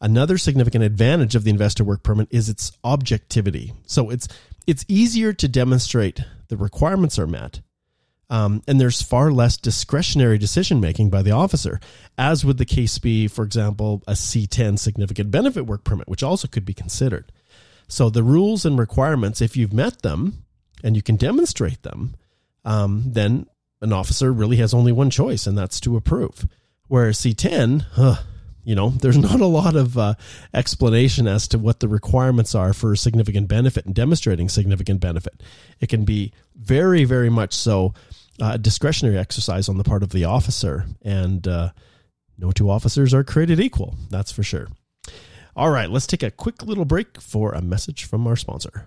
Another 0.00 0.38
significant 0.38 0.84
advantage 0.84 1.34
of 1.34 1.44
the 1.44 1.50
investor 1.50 1.84
work 1.84 2.02
permit 2.02 2.28
is 2.30 2.48
its 2.48 2.72
objectivity. 2.84 3.72
So 3.86 4.10
it's 4.10 4.28
it's 4.66 4.84
easier 4.86 5.32
to 5.32 5.48
demonstrate 5.48 6.20
the 6.48 6.56
requirements 6.56 7.18
are 7.18 7.26
met, 7.26 7.60
um, 8.30 8.62
and 8.68 8.80
there's 8.80 9.02
far 9.02 9.32
less 9.32 9.56
discretionary 9.56 10.38
decision 10.38 10.80
making 10.80 11.10
by 11.10 11.22
the 11.22 11.30
officer, 11.30 11.80
as 12.16 12.44
would 12.44 12.58
the 12.58 12.66
case 12.66 12.98
be, 12.98 13.26
for 13.28 13.44
example, 13.44 14.02
a 14.06 14.12
C10 14.12 14.78
significant 14.78 15.30
benefit 15.30 15.62
work 15.62 15.84
permit, 15.84 16.08
which 16.08 16.22
also 16.22 16.46
could 16.46 16.64
be 16.64 16.74
considered. 16.74 17.32
So 17.88 18.10
the 18.10 18.22
rules 18.22 18.66
and 18.66 18.78
requirements, 18.78 19.40
if 19.40 19.56
you've 19.56 19.72
met 19.72 20.02
them 20.02 20.44
and 20.84 20.94
you 20.94 21.02
can 21.02 21.16
demonstrate 21.16 21.82
them, 21.82 22.14
um, 22.64 23.04
then 23.06 23.46
an 23.80 23.92
officer 23.92 24.32
really 24.32 24.58
has 24.58 24.74
only 24.74 24.92
one 24.92 25.10
choice, 25.10 25.46
and 25.46 25.56
that's 25.56 25.80
to 25.80 25.96
approve. 25.96 26.46
Whereas 26.88 27.18
C10, 27.18 27.84
huh, 27.92 28.16
you 28.68 28.74
know, 28.74 28.90
there's 28.90 29.16
not 29.30 29.40
a 29.40 29.46
lot 29.46 29.74
of 29.74 29.96
uh, 29.96 30.14
explanation 30.52 31.26
as 31.26 31.48
to 31.48 31.58
what 31.58 31.80
the 31.80 31.88
requirements 31.88 32.54
are 32.54 32.74
for 32.74 32.94
significant 32.94 33.48
benefit 33.48 33.86
and 33.86 33.94
demonstrating 33.94 34.50
significant 34.50 35.00
benefit. 35.00 35.42
It 35.80 35.88
can 35.88 36.04
be 36.04 36.32
very, 36.54 37.04
very 37.04 37.30
much 37.30 37.54
so 37.54 37.94
uh, 38.42 38.52
a 38.54 38.58
discretionary 38.58 39.16
exercise 39.16 39.70
on 39.70 39.78
the 39.78 39.84
part 39.84 40.02
of 40.02 40.10
the 40.10 40.26
officer, 40.26 40.84
and 41.02 41.48
uh, 41.48 41.70
no 42.36 42.52
two 42.52 42.68
officers 42.68 43.14
are 43.14 43.24
created 43.24 43.58
equal. 43.58 43.96
That's 44.10 44.30
for 44.30 44.42
sure. 44.42 44.68
All 45.56 45.70
right, 45.70 45.88
let's 45.88 46.06
take 46.06 46.22
a 46.22 46.30
quick 46.30 46.62
little 46.62 46.84
break 46.84 47.22
for 47.22 47.52
a 47.52 47.62
message 47.62 48.04
from 48.04 48.26
our 48.26 48.36
sponsor. 48.36 48.84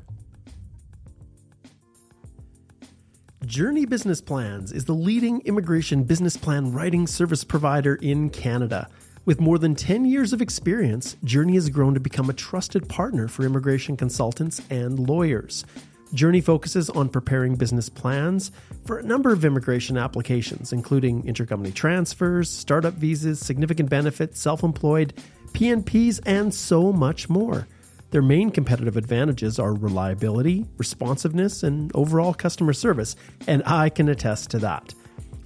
Joorney 3.44 3.90
Business 3.90 4.22
Plans 4.22 4.72
is 4.72 4.86
the 4.86 4.94
leading 4.94 5.42
immigration 5.42 6.04
business 6.04 6.38
plan 6.38 6.72
writing 6.72 7.08
service 7.08 7.44
provider 7.44 7.96
in 7.96 8.30
Canada. 8.30 8.88
With 9.24 9.40
more 9.40 9.60
than 9.60 9.76
10 9.76 10.06
years 10.06 10.34
of 10.34 10.42
experience, 10.42 11.16
Joorney 11.24 11.54
has 11.54 11.70
grown 11.70 11.94
to 11.94 12.00
become 12.00 12.32
a 12.32 12.34
trusted 12.34 12.90
partner 12.90 13.28
for 13.28 13.44
immigration 13.44 13.96
consultants 13.96 14.64
and 14.72 14.98
lawyers. 14.98 15.64
Joorney 16.12 16.44
focuses 16.44 16.90
on 16.90 17.08
preparing 17.08 17.56
business 17.56 17.88
plans 17.88 18.52
for 18.86 18.98
a 18.98 19.04
number 19.04 19.32
of 19.32 19.46
immigration 19.46 19.96
applications, 19.96 20.74
including 20.74 21.22
intercompany 21.24 21.72
transfers, 21.72 22.50
startup 22.50 22.96
visas, 22.96 23.40
significant 23.40 23.92
benefits, 23.92 24.42
self 24.42 24.64
employed, 24.64 25.14
PNPs, 25.54 26.20
and 26.26 26.52
so 26.52 26.92
much 26.92 27.30
more. 27.30 27.68
Their 28.10 28.24
main 28.24 28.50
competitive 28.50 28.98
advantages 28.98 29.60
are 29.60 29.74
reliability, 29.74 30.66
responsiveness, 30.78 31.62
and 31.62 31.92
overall 31.96 32.34
customer 32.34 32.74
service, 32.74 33.16
and 33.48 33.62
I 33.68 33.90
can 33.90 34.10
attest 34.10 34.50
to 34.50 34.60
that. 34.60 34.96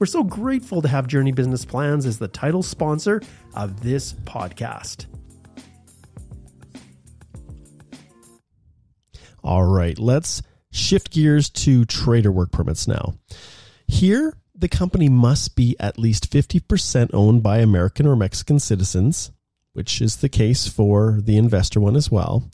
We're 0.00 0.06
so 0.06 0.24
grateful 0.24 0.80
to 0.80 0.88
have 0.88 1.08
Joorney 1.08 1.34
Business 1.34 1.66
Plans 1.66 2.06
as 2.06 2.18
the 2.18 2.26
title 2.26 2.62
sponsor 2.62 3.20
of 3.54 3.82
this 3.82 4.14
podcast. 4.14 5.04
All 9.44 9.64
right, 9.64 9.98
let's 9.98 10.40
shift 10.72 11.10
gears 11.10 11.50
to 11.50 11.84
trader 11.84 12.32
work 12.32 12.50
permits 12.50 12.88
now. 12.88 13.12
Here, 13.86 14.38
the 14.54 14.68
company 14.68 15.10
must 15.10 15.54
be 15.54 15.76
at 15.78 15.98
least 15.98 16.32
50% 16.32 17.10
owned 17.12 17.42
by 17.42 17.58
American 17.58 18.06
or 18.06 18.16
Mexican 18.16 18.58
citizens, 18.58 19.32
which 19.74 20.00
is 20.00 20.16
the 20.16 20.30
case 20.30 20.66
for 20.66 21.18
the 21.20 21.36
investor 21.36 21.78
one 21.78 21.94
as 21.94 22.10
well, 22.10 22.48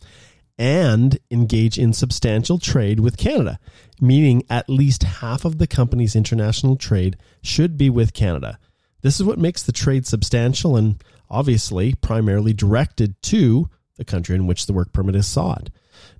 and 0.59 1.19
engage 1.31 1.79
in 1.79 1.93
substantial 1.93 2.59
trade 2.59 3.01
with 3.01 3.17
Canada, 3.17 3.59
meaning 4.01 4.43
at 4.49 4.69
least 4.69 5.03
half 5.03 5.45
of 5.45 5.59
the 5.59 5.67
company's 5.67 6.17
international 6.17 6.77
trade 6.77 7.17
should 7.43 7.77
be 7.77 7.91
with 7.91 8.15
Canada. 8.15 8.59
This 9.03 9.21
is 9.21 9.25
what 9.25 9.39
makes 9.39 9.63
the 9.63 9.73
trade 9.73 10.07
substantial 10.07 10.77
and 10.77 11.03
obviously 11.29 11.95
primarily 11.95 12.53
directed 12.53 13.21
to 13.23 13.69
the 13.97 14.05
country 14.05 14.35
in 14.35 14.47
which 14.47 14.67
the 14.67 14.73
work 14.73 14.93
permit 14.93 15.17
is 15.17 15.27
sought. 15.27 15.71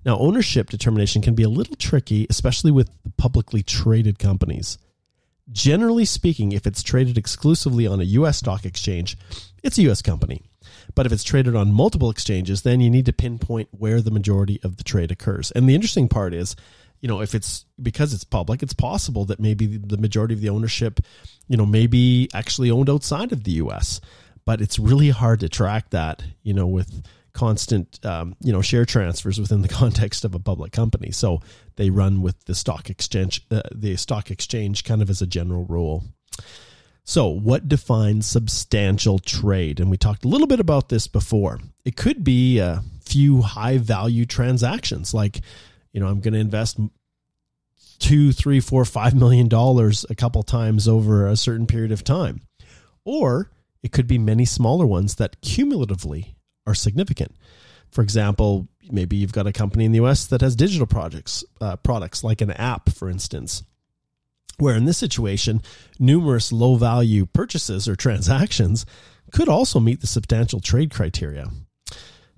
Now, 0.05 0.19
ownership 0.19 0.71
determination 0.71 1.23
can 1.23 1.35
be 1.35 1.43
a 1.43 1.49
little 1.49 1.77
tricky, 1.77 2.27
especially 2.31 2.71
with 2.71 2.91
publicly 3.17 3.63
traded 3.63 4.19
companies. 4.19 4.79
Generally 5.53 6.07
speaking, 6.07 6.53
if 6.53 6.67
it's 6.67 6.83
traded 6.83 7.17
exclusively 7.19 7.87
on 7.87 8.01
a 8.01 8.05
US 8.05 8.39
stock 8.39 8.65
exchange, 8.65 9.17
it's 9.63 9.79
a 9.79 9.91
US 9.91 10.03
company. 10.03 10.43
But 10.95 11.07
if 11.07 11.13
it's 11.13 11.25
traded 11.25 11.57
on 11.57 11.73
multiple 11.73 12.11
exchanges, 12.11 12.63
then 12.63 12.81
you 12.81 12.91
need 12.91 13.07
to 13.07 13.13
pinpoint 13.13 13.69
where 13.73 14.01
the 14.01 14.11
majority 14.11 14.61
of 14.63 14.77
the 14.77 14.85
trade 14.85 15.11
occurs. 15.11 15.51
And 15.53 15.69
the 15.69 15.75
interesting 15.75 16.09
part 16.09 16.35
is, 16.35 16.57
you 17.01 17.09
know, 17.09 17.21
if 17.21 17.35
it's 17.35 17.65
because 17.81 18.15
it's 18.15 18.25
public, 18.25 18.63
it's 18.63 18.73
possible 18.73 19.25
that 19.27 19.41
maybe 19.41 19.77
the 19.77 19.99
majority 19.99 20.35
of 20.35 20.41
the 20.41 20.49
ownership, 20.49 21.01
you 21.49 21.57
know, 21.57 21.67
may 21.67 21.87
be 21.87 22.29
actually 22.33 22.71
owned 22.71 22.89
outside 22.89 23.33
of 23.33 23.45
the 23.45 23.53
US. 23.53 24.01
But 24.45 24.61
it's 24.61 24.79
really 24.79 25.11
hard 25.11 25.41
to 25.41 25.49
track 25.49 25.91
that, 25.91 26.23
you 26.43 26.55
know, 26.55 26.67
with 26.67 27.03
constant 27.37 28.03
um, 28.05 28.35
you 28.41 28.51
know 28.51 28.63
share 28.63 28.87
transfers 28.87 29.39
within 29.39 29.61
the 29.61 29.69
context 29.83 30.25
of 30.25 30.35
a 30.35 30.39
public 30.39 30.73
company 30.73 31.11
so 31.11 31.39
they 31.77 31.91
run 31.91 32.23
with 32.23 32.43
the 32.47 32.55
stock 32.55 32.89
exchange 32.89 33.45
uh, 33.51 33.61
the 33.75 33.95
stock 33.97 34.31
exchange 34.31 34.85
kind 34.85 35.03
of 35.03 35.11
as 35.11 35.21
a 35.21 35.27
general 35.27 35.67
rule 35.67 36.03
so 37.07 37.29
what 37.29 37.69
defines 37.69 38.27
substantial 38.27 39.19
trade? 39.19 39.81
And 39.81 39.91
we 39.91 39.97
talked 39.97 40.25
a 40.25 40.29
little 40.29 40.49
bit 40.49 40.61
about 40.61 40.91
this 40.91 41.07
before. 41.07 41.61
It 41.85 41.97
could 41.97 42.25
be 42.25 42.59
a 42.59 42.83
few 43.07 43.41
high 43.41 43.79
value 43.79 44.27
transactions 44.27 45.15
like 45.15 45.41
you 45.93 46.01
know 46.01 46.09
i'm 46.09 46.19
going 46.19 46.35
to 46.35 46.41
invest 46.41 46.77
two 48.01 48.33
three 48.33 48.61
four 48.61 48.85
five 48.85 49.15
million 49.15 49.49
dollars 49.49 50.05
a 50.11 50.15
couple 50.15 50.43
times 50.43 50.89
over 50.89 51.27
a 51.27 51.37
certain 51.37 51.67
period 51.67 51.93
of 51.93 52.05
time. 52.05 52.41
Or 53.05 53.51
it 53.83 53.93
could 53.93 54.07
be 54.07 54.19
many 54.19 54.45
smaller 54.45 54.87
ones 54.87 55.15
that 55.17 55.41
cumulatively 55.41 56.37
are 56.67 56.75
significant. 56.75 57.35
For 57.91 58.03
example, 58.03 58.69
maybe 58.91 59.17
you've 59.17 59.33
got 59.33 59.47
a 59.47 59.53
company 59.53 59.85
in 59.85 59.93
the 59.93 60.05
US 60.05 60.27
that 60.27 60.41
has 60.41 60.57
digital 60.57 60.87
projects, 60.87 61.45
uh, 61.61 61.77
products 61.77 62.25
like 62.25 62.41
an 62.41 62.51
app, 62.51 62.91
for 62.91 63.09
instance, 63.09 63.63
where 64.59 64.77
in 64.77 64.85
this 64.85 64.99
situation, 64.99 65.63
numerous 65.99 66.53
low 66.53 66.77
value 66.77 67.27
purchases 67.27 67.89
or 67.89 67.97
transactions 67.97 68.87
could 69.33 69.49
also 69.49 69.81
meet 69.81 70.01
the 70.01 70.07
substantial 70.07 70.61
trade 70.61 70.91
criteria. 70.91 71.49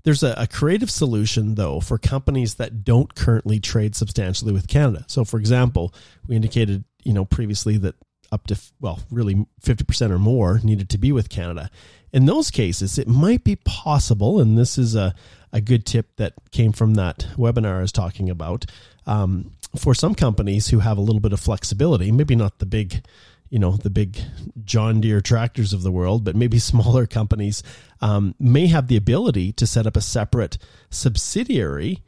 There's 0.05 0.23
a, 0.23 0.35
a, 0.39 0.47
creative 0.47 0.91
solution, 0.91 1.57
though, 1.57 1.81
for 1.81 1.99
companies 1.99 2.55
that 2.55 2.85
don't 2.85 3.15
currently 3.15 3.61
trade 3.61 3.95
substantially 3.95 4.53
with 4.53 4.69
Canada. 4.69 5.05
So, 5.09 5.25
for 5.25 5.39
example, 5.39 5.93
we 6.27 6.37
indicated, 6.37 6.85
you 7.05 7.13
know, 7.13 7.25
previously 7.25 7.77
that 7.79 7.95
up 8.31 8.47
to, 8.47 8.59
well, 8.81 9.01
really 9.11 9.47
50% 9.63 10.11
or 10.11 10.19
more 10.19 10.61
needed 10.63 10.89
to 10.91 10.99
be 10.99 11.13
with 11.13 11.29
Canada. 11.29 11.71
In 12.13 12.27
those 12.27 12.51
cases, 12.51 12.99
it 12.99 13.09
might 13.09 13.45
be 13.45 13.57
possible, 13.57 14.41
and 14.41 14.57
this 14.57 14.79
is 14.79 14.95
a, 14.95 15.15
a 15.53 15.61
good 15.61 15.85
tip 15.85 16.17
that 16.17 16.35
came 16.53 16.73
from 16.73 16.95
that 16.95 17.27
webinar 17.37 17.79
I 17.79 17.83
was 17.83 17.93
talking 17.93 18.31
about, 18.31 18.67
um, 19.07 19.53
for 19.77 19.95
some 19.95 20.15
companies 20.15 20.69
who 20.69 20.79
have 20.81 20.99
a 20.99 21.03
little 21.03 21.21
bit 21.21 21.33
of 21.33 21.41
flexibility, 21.41 22.11
maybe 22.11 22.37
not 22.37 22.59
the 22.59 22.67
big, 22.67 23.05
you 23.51 23.59
know, 23.59 23.77
the 23.77 23.91
big 23.91 24.19
John 24.65 25.01
Deere 25.01 25.21
tractors 25.21 25.73
of 25.73 25.83
the 25.83 25.93
world, 25.93 26.25
but 26.25 26.37
maybe 26.37 26.59
smaller 26.59 27.07
companies 27.07 27.63
um, 28.01 28.35
may 28.39 28.67
have 28.67 28.89
the 28.89 28.97
ability 28.97 29.53
to 29.53 29.67
set 29.67 29.87
up 29.87 29.97
a 29.97 30.01
separate 30.01 30.59
subsidiary 30.91 32.03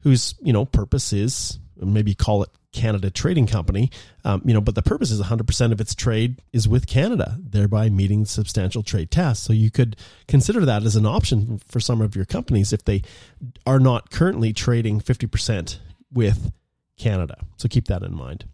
whose, 0.00 0.34
you 0.40 0.52
know, 0.52 0.64
purpose 0.64 1.12
is 1.12 1.58
maybe 1.76 2.14
call 2.14 2.42
it 2.42 2.50
Canada 2.72 3.10
Trading 3.10 3.46
Company, 3.46 3.90
um, 4.24 4.42
you 4.44 4.52
know, 4.52 4.60
but 4.60 4.74
the 4.74 4.82
purpose 4.82 5.10
is 5.10 5.22
100% 5.22 5.72
of 5.72 5.80
its 5.80 5.94
trade 5.94 6.42
is 6.52 6.68
with 6.68 6.86
Canada, 6.86 7.38
thereby 7.40 7.88
meeting 7.88 8.24
substantial 8.24 8.82
trade 8.82 9.10
tests. 9.10 9.46
So 9.46 9.52
you 9.52 9.70
could 9.70 9.96
consider 10.28 10.64
that 10.64 10.82
as 10.82 10.96
an 10.96 11.06
option 11.06 11.60
for 11.66 11.80
some 11.80 12.00
of 12.00 12.16
your 12.16 12.24
companies 12.24 12.72
if 12.72 12.84
they 12.84 13.02
are 13.66 13.78
not 13.78 14.10
currently 14.10 14.52
trading 14.52 15.00
50% 15.00 15.78
with 16.12 16.52
Canada. 16.96 17.38
So 17.56 17.68
keep 17.68 17.86
that 17.88 18.02
in 18.02 18.14
mind. 18.14 18.46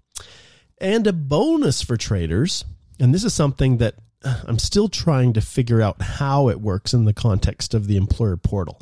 And 0.78 1.06
a 1.06 1.12
bonus 1.12 1.82
for 1.82 1.96
traders, 1.96 2.64
and 2.98 3.14
this 3.14 3.24
is 3.24 3.34
something 3.34 3.78
that 3.78 3.94
uh, 4.24 4.40
I'm 4.46 4.58
still 4.58 4.88
trying 4.88 5.34
to 5.34 5.40
figure 5.40 5.82
out 5.82 6.00
how 6.00 6.48
it 6.48 6.60
works 6.60 6.94
in 6.94 7.04
the 7.04 7.12
context 7.12 7.74
of 7.74 7.86
the 7.86 7.96
employer 7.96 8.36
portal. 8.36 8.80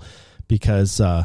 because 0.49 1.01
uh, 1.01 1.25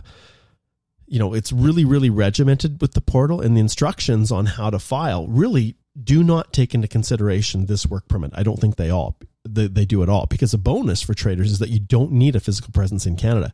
you 1.07 1.17
know 1.17 1.33
it's 1.33 1.51
really 1.51 1.85
really 1.85 2.09
regimented 2.09 2.81
with 2.81 2.93
the 2.93 3.01
portal 3.01 3.41
and 3.41 3.55
the 3.55 3.61
instructions 3.61 4.31
on 4.31 4.45
how 4.45 4.69
to 4.69 4.79
file 4.79 5.27
really 5.27 5.75
do 6.01 6.23
not 6.23 6.53
take 6.53 6.73
into 6.73 6.87
consideration 6.87 7.65
this 7.65 7.85
work 7.85 8.07
permit. 8.07 8.31
I 8.33 8.43
don't 8.43 8.59
think 8.59 8.75
they 8.75 8.89
all 8.89 9.17
they, 9.47 9.67
they 9.67 9.85
do 9.85 10.03
at 10.03 10.09
all 10.09 10.25
because 10.25 10.53
a 10.53 10.57
bonus 10.57 11.01
for 11.01 11.13
traders 11.13 11.51
is 11.51 11.59
that 11.59 11.69
you 11.69 11.79
don't 11.79 12.11
need 12.11 12.35
a 12.35 12.39
physical 12.39 12.71
presence 12.71 13.05
in 13.05 13.15
Canada. 13.15 13.53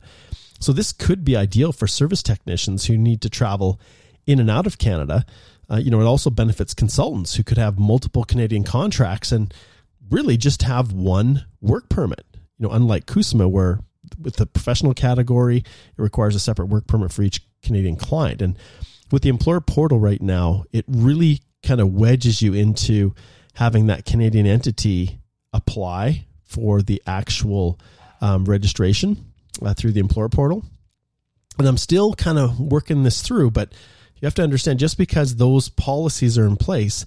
So 0.58 0.72
this 0.72 0.92
could 0.92 1.24
be 1.24 1.36
ideal 1.36 1.72
for 1.72 1.86
service 1.86 2.22
technicians 2.22 2.86
who 2.86 2.98
need 2.98 3.22
to 3.22 3.30
travel 3.30 3.80
in 4.30 4.40
and 4.40 4.50
out 4.50 4.66
of 4.66 4.78
Canada. 4.78 5.24
Uh, 5.70 5.76
you 5.76 5.90
know, 5.90 6.00
it 6.00 6.04
also 6.04 6.30
benefits 6.30 6.74
consultants 6.74 7.34
who 7.34 7.44
could 7.44 7.58
have 7.58 7.78
multiple 7.78 8.24
Canadian 8.24 8.64
contracts 8.64 9.32
and 9.32 9.54
really 10.10 10.36
just 10.36 10.62
have 10.62 10.92
one 10.92 11.44
work 11.60 11.88
permit. 11.88 12.24
You 12.58 12.66
know, 12.66 12.72
unlike 12.72 13.06
CUSMA, 13.06 13.48
where 13.48 13.80
with 14.18 14.36
the 14.36 14.46
professional 14.46 14.94
category, 14.94 15.58
it 15.58 15.64
requires 15.96 16.34
a 16.34 16.40
separate 16.40 16.66
work 16.66 16.86
permit 16.86 17.12
for 17.12 17.22
each 17.22 17.40
Canadian 17.62 17.96
client. 17.96 18.42
And 18.42 18.56
with 19.12 19.22
the 19.22 19.28
employer 19.28 19.60
portal 19.60 20.00
right 20.00 20.20
now, 20.20 20.64
it 20.72 20.84
really 20.88 21.40
kind 21.62 21.80
of 21.80 21.92
wedges 21.92 22.42
you 22.42 22.54
into 22.54 23.14
having 23.54 23.86
that 23.86 24.04
Canadian 24.04 24.46
entity 24.46 25.20
apply 25.52 26.26
for 26.44 26.82
the 26.82 27.02
actual 27.06 27.78
um, 28.20 28.44
registration 28.44 29.32
uh, 29.62 29.74
through 29.74 29.92
the 29.92 30.00
employer 30.00 30.28
portal. 30.28 30.64
And 31.58 31.68
I'm 31.68 31.76
still 31.76 32.14
kind 32.14 32.38
of 32.38 32.58
working 32.58 33.02
this 33.02 33.22
through, 33.22 33.50
but 33.50 33.72
you 34.20 34.26
have 34.26 34.34
to 34.34 34.42
understand 34.42 34.78
just 34.78 34.98
because 34.98 35.36
those 35.36 35.68
policies 35.68 36.36
are 36.36 36.46
in 36.46 36.56
place, 36.56 37.06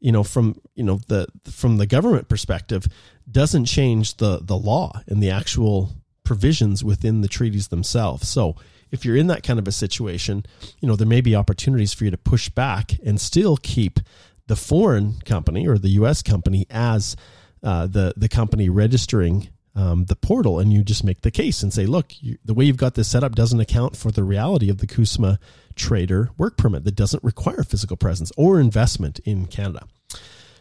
you 0.00 0.12
know, 0.12 0.24
from 0.24 0.60
you 0.74 0.84
know 0.84 1.00
the 1.08 1.26
from 1.50 1.78
the 1.78 1.86
government 1.86 2.28
perspective, 2.28 2.86
doesn't 3.30 3.66
change 3.66 4.16
the 4.16 4.38
the 4.42 4.56
law 4.56 5.00
and 5.06 5.22
the 5.22 5.30
actual 5.30 5.92
provisions 6.24 6.84
within 6.84 7.20
the 7.20 7.28
treaties 7.28 7.68
themselves. 7.68 8.28
So 8.28 8.56
if 8.90 9.04
you're 9.04 9.16
in 9.16 9.28
that 9.28 9.42
kind 9.42 9.58
of 9.58 9.68
a 9.68 9.72
situation, 9.72 10.44
you 10.80 10.88
know, 10.88 10.96
there 10.96 11.06
may 11.06 11.20
be 11.20 11.34
opportunities 11.34 11.92
for 11.94 12.04
you 12.04 12.10
to 12.10 12.18
push 12.18 12.48
back 12.48 12.92
and 13.04 13.20
still 13.20 13.56
keep 13.56 14.00
the 14.46 14.56
foreign 14.56 15.20
company 15.24 15.66
or 15.66 15.78
the 15.78 15.90
U.S. 15.90 16.22
company 16.22 16.66
as 16.70 17.16
uh, 17.62 17.86
the 17.86 18.14
the 18.16 18.28
company 18.28 18.68
registering 18.68 19.48
um, 19.74 20.06
the 20.06 20.16
portal, 20.16 20.58
and 20.58 20.72
you 20.72 20.82
just 20.82 21.04
make 21.04 21.20
the 21.20 21.30
case 21.30 21.62
and 21.62 21.72
say, 21.72 21.86
look, 21.86 22.06
you, 22.20 22.36
the 22.44 22.54
way 22.54 22.64
you've 22.64 22.76
got 22.76 22.94
this 22.94 23.08
set 23.08 23.22
up 23.22 23.34
doesn't 23.34 23.60
account 23.60 23.96
for 23.96 24.10
the 24.10 24.24
reality 24.24 24.70
of 24.70 24.78
the 24.78 24.86
CUSMA 24.86 25.38
trader 25.78 26.30
work 26.36 26.56
permit 26.56 26.84
that 26.84 26.94
doesn't 26.94 27.24
require 27.24 27.62
physical 27.62 27.96
presence 27.96 28.32
or 28.36 28.60
investment 28.60 29.18
in 29.20 29.46
Canada. 29.46 29.86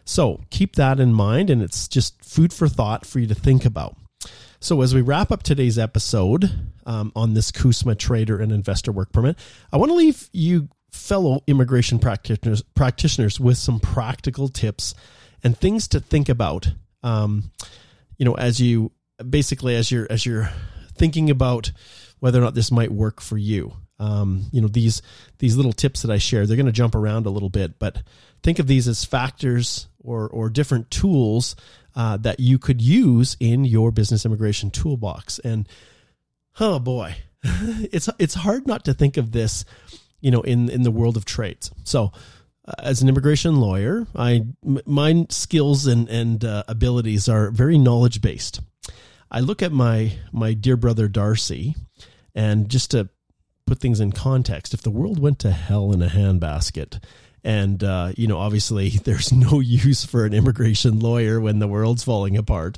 So 0.05 0.41
keep 0.49 0.75
that 0.75 0.99
in 0.99 1.13
mind, 1.13 1.49
and 1.49 1.61
it's 1.61 1.87
just 1.87 2.23
food 2.23 2.53
for 2.53 2.69
thought 2.69 3.05
for 3.05 3.19
you 3.19 3.27
to 3.27 3.35
think 3.35 3.65
about. 3.65 3.97
So, 4.59 4.81
as 4.81 4.95
we 4.95 5.01
wrap 5.01 5.31
up 5.31 5.43
today's 5.43 5.77
episode 5.77 6.49
um, 6.85 7.11
on 7.15 7.33
this 7.33 7.51
CUSMA 7.51 7.97
trader 7.97 8.39
and 8.39 8.51
investor 8.51 8.91
work 8.91 9.11
permit, 9.11 9.37
I 9.71 9.77
want 9.77 9.91
to 9.91 9.95
leave 9.95 10.29
you 10.31 10.69
fellow 10.91 11.43
immigration 11.45 11.99
practitioners, 11.99 12.63
practitioners 12.75 13.39
with 13.39 13.57
some 13.57 13.79
practical 13.79 14.47
tips 14.47 14.95
and 15.43 15.57
things 15.57 15.87
to 15.89 15.99
think 15.99 16.29
about. 16.29 16.71
Um, 17.03 17.51
you 18.17 18.25
know, 18.25 18.33
as 18.35 18.59
you 18.59 18.91
basically 19.29 19.75
as 19.75 19.91
you're 19.91 20.07
as 20.09 20.25
you're 20.25 20.49
thinking 20.95 21.29
about 21.29 21.71
whether 22.19 22.39
or 22.39 22.43
not 22.43 22.55
this 22.55 22.71
might 22.71 22.91
work 22.91 23.21
for 23.21 23.37
you. 23.37 23.73
Um, 23.99 24.45
you 24.51 24.61
know 24.61 24.67
these 24.67 25.01
these 25.39 25.55
little 25.55 25.73
tips 25.73 26.03
that 26.03 26.11
I 26.11 26.17
share, 26.17 26.45
they're 26.45 26.55
going 26.55 26.67
to 26.67 26.71
jump 26.71 26.95
around 26.95 27.25
a 27.25 27.31
little 27.31 27.49
bit, 27.49 27.79
but 27.79 28.03
think 28.43 28.59
of 28.59 28.67
these 28.67 28.87
as 28.87 29.03
factors 29.03 29.87
or 30.03 30.27
or 30.29 30.49
different 30.49 30.91
tools 30.91 31.55
uh, 31.95 32.17
that 32.17 32.39
you 32.39 32.59
could 32.59 32.81
use 32.81 33.35
in 33.39 33.65
your 33.65 33.91
business 33.91 34.25
immigration 34.25 34.69
toolbox. 34.69 35.39
And 35.39 35.67
oh 36.59 36.79
boy, 36.79 37.15
it's 37.43 38.09
it's 38.19 38.35
hard 38.35 38.67
not 38.67 38.85
to 38.85 38.93
think 38.93 39.17
of 39.17 39.31
this, 39.31 39.65
you 40.21 40.29
know, 40.29 40.41
in 40.41 40.69
in 40.69 40.83
the 40.83 40.91
world 40.91 41.17
of 41.17 41.25
trades. 41.25 41.71
So. 41.83 42.11
Uh, 42.69 42.73
as 42.79 43.01
an 43.01 43.07
immigration 43.07 43.61
lawyer, 43.61 44.05
I 44.13 44.45
my 44.61 45.25
skills 45.29 45.87
and 45.87 46.09
and 46.09 46.43
uh, 46.43 46.63
abilities 46.67 47.29
are 47.29 47.49
very 47.49 47.77
knowledge 47.77 48.19
based. 48.19 48.59
I 49.31 49.39
look 49.39 49.61
at 49.61 49.71
my 49.71 50.17
my 50.33 50.53
dear 50.53 50.75
brother 50.75 51.07
Darcy, 51.07 51.75
and 52.35 52.67
just 52.67 52.91
to 52.91 53.07
put 53.67 53.79
things 53.79 53.99
in 53.99 54.11
context, 54.11 54.73
if 54.73 54.81
the 54.81 54.89
world 54.89 55.19
went 55.19 55.39
to 55.39 55.51
hell 55.51 55.91
in 55.91 56.01
a 56.01 56.07
handbasket, 56.07 57.03
and, 57.43 57.83
uh, 57.83 58.11
you 58.17 58.27
know, 58.27 58.39
obviously 58.39 58.89
there's 59.03 59.31
no 59.31 59.59
use 59.59 60.03
for 60.03 60.25
an 60.25 60.33
immigration 60.33 60.99
lawyer 60.99 61.39
when 61.39 61.59
the 61.59 61.67
world's 61.67 62.03
falling 62.03 62.37
apart. 62.37 62.77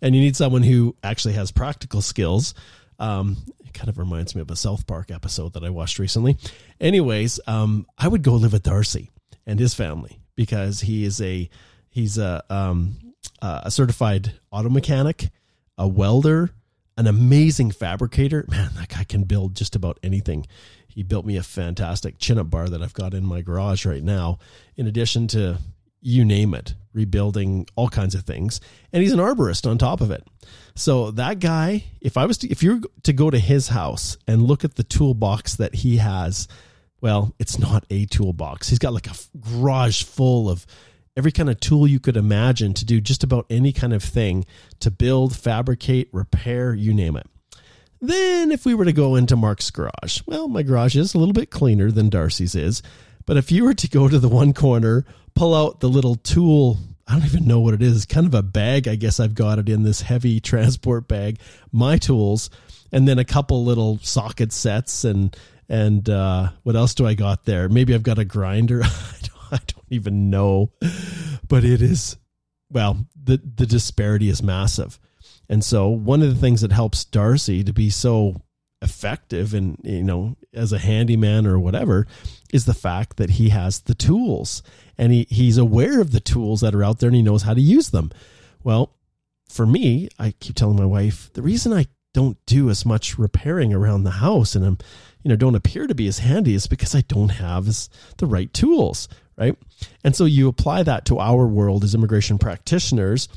And 0.00 0.14
you 0.14 0.20
need 0.20 0.36
someone 0.36 0.62
who 0.62 0.96
actually 1.04 1.34
has 1.34 1.52
practical 1.52 2.00
skills. 2.00 2.54
Um, 2.98 3.36
it 3.64 3.72
kind 3.74 3.88
of 3.88 3.98
reminds 3.98 4.34
me 4.34 4.40
of 4.40 4.50
a 4.50 4.56
South 4.56 4.86
Park 4.86 5.10
episode 5.10 5.52
that 5.52 5.64
I 5.64 5.70
watched 5.70 5.98
recently. 5.98 6.38
Anyways, 6.80 7.38
um, 7.46 7.86
I 7.98 8.08
would 8.08 8.22
go 8.22 8.34
live 8.34 8.52
with 8.52 8.62
Darcy 8.62 9.10
and 9.46 9.60
his 9.60 9.74
family 9.74 10.20
because 10.34 10.80
he 10.80 11.04
is 11.04 11.20
a 11.20 11.48
he's 11.88 12.18
a 12.18 12.42
um, 12.50 12.96
a 13.40 13.70
certified 13.70 14.32
auto 14.50 14.68
mechanic, 14.68 15.30
a 15.78 15.86
welder, 15.86 16.50
an 16.96 17.06
amazing 17.06 17.70
fabricator. 17.70 18.44
Man, 18.48 18.70
that 18.76 18.88
guy 18.88 19.04
can 19.04 19.24
build 19.24 19.54
just 19.54 19.76
about 19.76 19.98
anything 20.02 20.46
he 20.90 21.02
built 21.02 21.24
me 21.24 21.36
a 21.36 21.42
fantastic 21.42 22.18
chin 22.18 22.38
up 22.38 22.50
bar 22.50 22.68
that 22.68 22.82
I've 22.82 22.94
got 22.94 23.14
in 23.14 23.24
my 23.24 23.42
garage 23.42 23.86
right 23.86 24.02
now, 24.02 24.38
in 24.76 24.86
addition 24.86 25.28
to 25.28 25.58
you 26.02 26.24
name 26.24 26.54
it, 26.54 26.74
rebuilding 26.92 27.66
all 27.76 27.88
kinds 27.88 28.14
of 28.14 28.24
things. 28.24 28.60
And 28.92 29.02
he's 29.02 29.12
an 29.12 29.18
arborist 29.18 29.70
on 29.70 29.78
top 29.78 30.00
of 30.00 30.10
it. 30.10 30.26
So 30.74 31.10
that 31.12 31.38
guy, 31.38 31.84
if 32.00 32.16
I 32.16 32.26
was 32.26 32.38
to, 32.38 32.48
if 32.48 32.62
you're 32.62 32.80
to 33.04 33.12
go 33.12 33.30
to 33.30 33.38
his 33.38 33.68
house 33.68 34.16
and 34.26 34.42
look 34.42 34.64
at 34.64 34.74
the 34.74 34.82
toolbox 34.82 35.56
that 35.56 35.76
he 35.76 35.98
has, 35.98 36.48
well, 37.00 37.34
it's 37.38 37.58
not 37.58 37.84
a 37.90 38.06
toolbox. 38.06 38.68
He's 38.68 38.78
got 38.78 38.92
like 38.92 39.08
a 39.08 39.14
garage 39.38 40.02
full 40.02 40.50
of 40.50 40.66
every 41.16 41.32
kind 41.32 41.50
of 41.50 41.60
tool 41.60 41.86
you 41.86 42.00
could 42.00 42.16
imagine 42.16 42.74
to 42.74 42.84
do 42.84 43.00
just 43.00 43.24
about 43.24 43.46
any 43.50 43.72
kind 43.72 43.92
of 43.92 44.02
thing 44.02 44.46
to 44.80 44.90
build, 44.90 45.36
fabricate, 45.36 46.08
repair, 46.12 46.74
you 46.74 46.94
name 46.94 47.16
it. 47.16 47.26
Then, 48.00 48.50
if 48.50 48.64
we 48.64 48.74
were 48.74 48.86
to 48.86 48.92
go 48.92 49.14
into 49.14 49.36
Mark's 49.36 49.70
garage, 49.70 50.22
well, 50.26 50.48
my 50.48 50.62
garage 50.62 50.96
is 50.96 51.14
a 51.14 51.18
little 51.18 51.34
bit 51.34 51.50
cleaner 51.50 51.90
than 51.90 52.08
Darcy's 52.08 52.54
is. 52.54 52.82
But 53.26 53.36
if 53.36 53.52
you 53.52 53.64
were 53.64 53.74
to 53.74 53.88
go 53.88 54.08
to 54.08 54.18
the 54.18 54.28
one 54.28 54.54
corner, 54.54 55.04
pull 55.34 55.54
out 55.54 55.80
the 55.80 55.88
little 55.88 56.16
tool, 56.16 56.78
I 57.06 57.12
don't 57.12 57.26
even 57.26 57.46
know 57.46 57.60
what 57.60 57.74
it 57.74 57.82
is, 57.82 58.06
kind 58.06 58.26
of 58.26 58.34
a 58.34 58.42
bag. 58.42 58.88
I 58.88 58.94
guess 58.94 59.20
I've 59.20 59.34
got 59.34 59.58
it 59.58 59.68
in 59.68 59.82
this 59.82 60.00
heavy 60.00 60.40
transport 60.40 61.08
bag, 61.08 61.38
my 61.72 61.98
tools, 61.98 62.48
and 62.90 63.06
then 63.06 63.18
a 63.18 63.24
couple 63.24 63.64
little 63.64 63.98
socket 63.98 64.52
sets 64.52 65.04
and 65.04 65.36
and 65.68 66.10
uh, 66.10 66.50
what 66.64 66.74
else 66.74 66.94
do 66.94 67.06
I 67.06 67.14
got 67.14 67.44
there? 67.44 67.68
Maybe 67.68 67.94
I've 67.94 68.02
got 68.02 68.18
a 68.18 68.24
grinder. 68.24 68.82
I, 68.84 69.14
don't, 69.22 69.39
I 69.52 69.58
don't 69.66 69.86
even 69.90 70.30
know, 70.30 70.72
but 71.46 71.64
it 71.64 71.82
is 71.82 72.16
well 72.70 73.06
the 73.22 73.40
the 73.56 73.66
disparity 73.66 74.28
is 74.28 74.42
massive. 74.42 74.98
And 75.48 75.64
so 75.64 75.88
one 75.88 76.22
of 76.22 76.28
the 76.28 76.40
things 76.40 76.60
that 76.60 76.72
helps 76.72 77.04
Darcy 77.04 77.64
to 77.64 77.72
be 77.72 77.90
so 77.90 78.42
effective 78.82 79.52
and 79.52 79.76
you 79.82 80.02
know 80.02 80.36
as 80.54 80.72
a 80.72 80.78
handyman 80.78 81.46
or 81.46 81.58
whatever 81.58 82.06
is 82.52 82.64
the 82.64 82.74
fact 82.74 83.18
that 83.18 83.30
he 83.30 83.50
has 83.50 83.80
the 83.80 83.94
tools 83.94 84.62
and 84.96 85.12
he, 85.12 85.26
he's 85.28 85.58
aware 85.58 86.00
of 86.00 86.12
the 86.12 86.20
tools 86.20 86.62
that 86.62 86.74
are 86.74 86.82
out 86.82 86.98
there 86.98 87.08
and 87.08 87.16
he 87.16 87.22
knows 87.22 87.42
how 87.42 87.54
to 87.54 87.60
use 87.60 87.90
them. 87.90 88.10
Well, 88.64 88.96
for 89.48 89.66
me, 89.66 90.08
I 90.18 90.32
keep 90.40 90.56
telling 90.56 90.76
my 90.76 90.86
wife 90.86 91.30
the 91.34 91.42
reason 91.42 91.72
I 91.72 91.86
don't 92.14 92.38
do 92.46 92.70
as 92.70 92.84
much 92.86 93.18
repairing 93.18 93.72
around 93.72 94.04
the 94.04 94.10
house 94.12 94.54
and 94.54 94.64
I'm 94.64 94.78
you 95.22 95.28
know 95.28 95.36
don't 95.36 95.54
appear 95.54 95.86
to 95.86 95.94
be 95.94 96.06
as 96.06 96.20
handy 96.20 96.54
is 96.54 96.66
because 96.66 96.94
I 96.94 97.02
don't 97.02 97.30
have 97.30 97.66
the 98.16 98.26
right 98.26 98.52
tools, 98.52 99.08
right? 99.40 99.56
And 100.04 100.14
so 100.14 100.26
you 100.26 100.46
apply 100.46 100.84
that 100.84 101.06
to 101.06 101.18
our 101.18 101.46
world 101.46 101.82
as 101.82 101.94
immigration 101.94 102.38
practitioners 102.38 103.28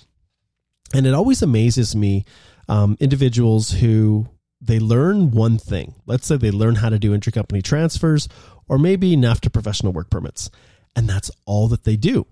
and 0.94 1.08
it 1.08 1.14
always 1.14 1.42
amazes 1.42 1.96
me 1.96 2.24
um, 2.70 2.96
individuals 3.00 3.72
who 3.72 4.28
they 4.62 4.80
learn 4.80 5.32
one 5.32 5.58
thing. 5.58 5.96
Let's 6.06 6.28
say 6.28 6.38
they 6.38 6.52
learn 6.52 6.76
how 6.76 6.90
to 6.90 7.00
do 7.00 7.18
intercompany 7.18 7.64
transfers 7.64 8.30
or 8.70 8.78
maybe 8.78 9.18
NAFTA 9.18 9.52
professional 9.52 9.92
work 9.92 10.10
permits, 10.10 10.50
and 10.96 11.10
that's 11.10 11.32
all 11.46 11.68
that 11.70 11.84
they 11.84 11.98
do. 11.98 12.28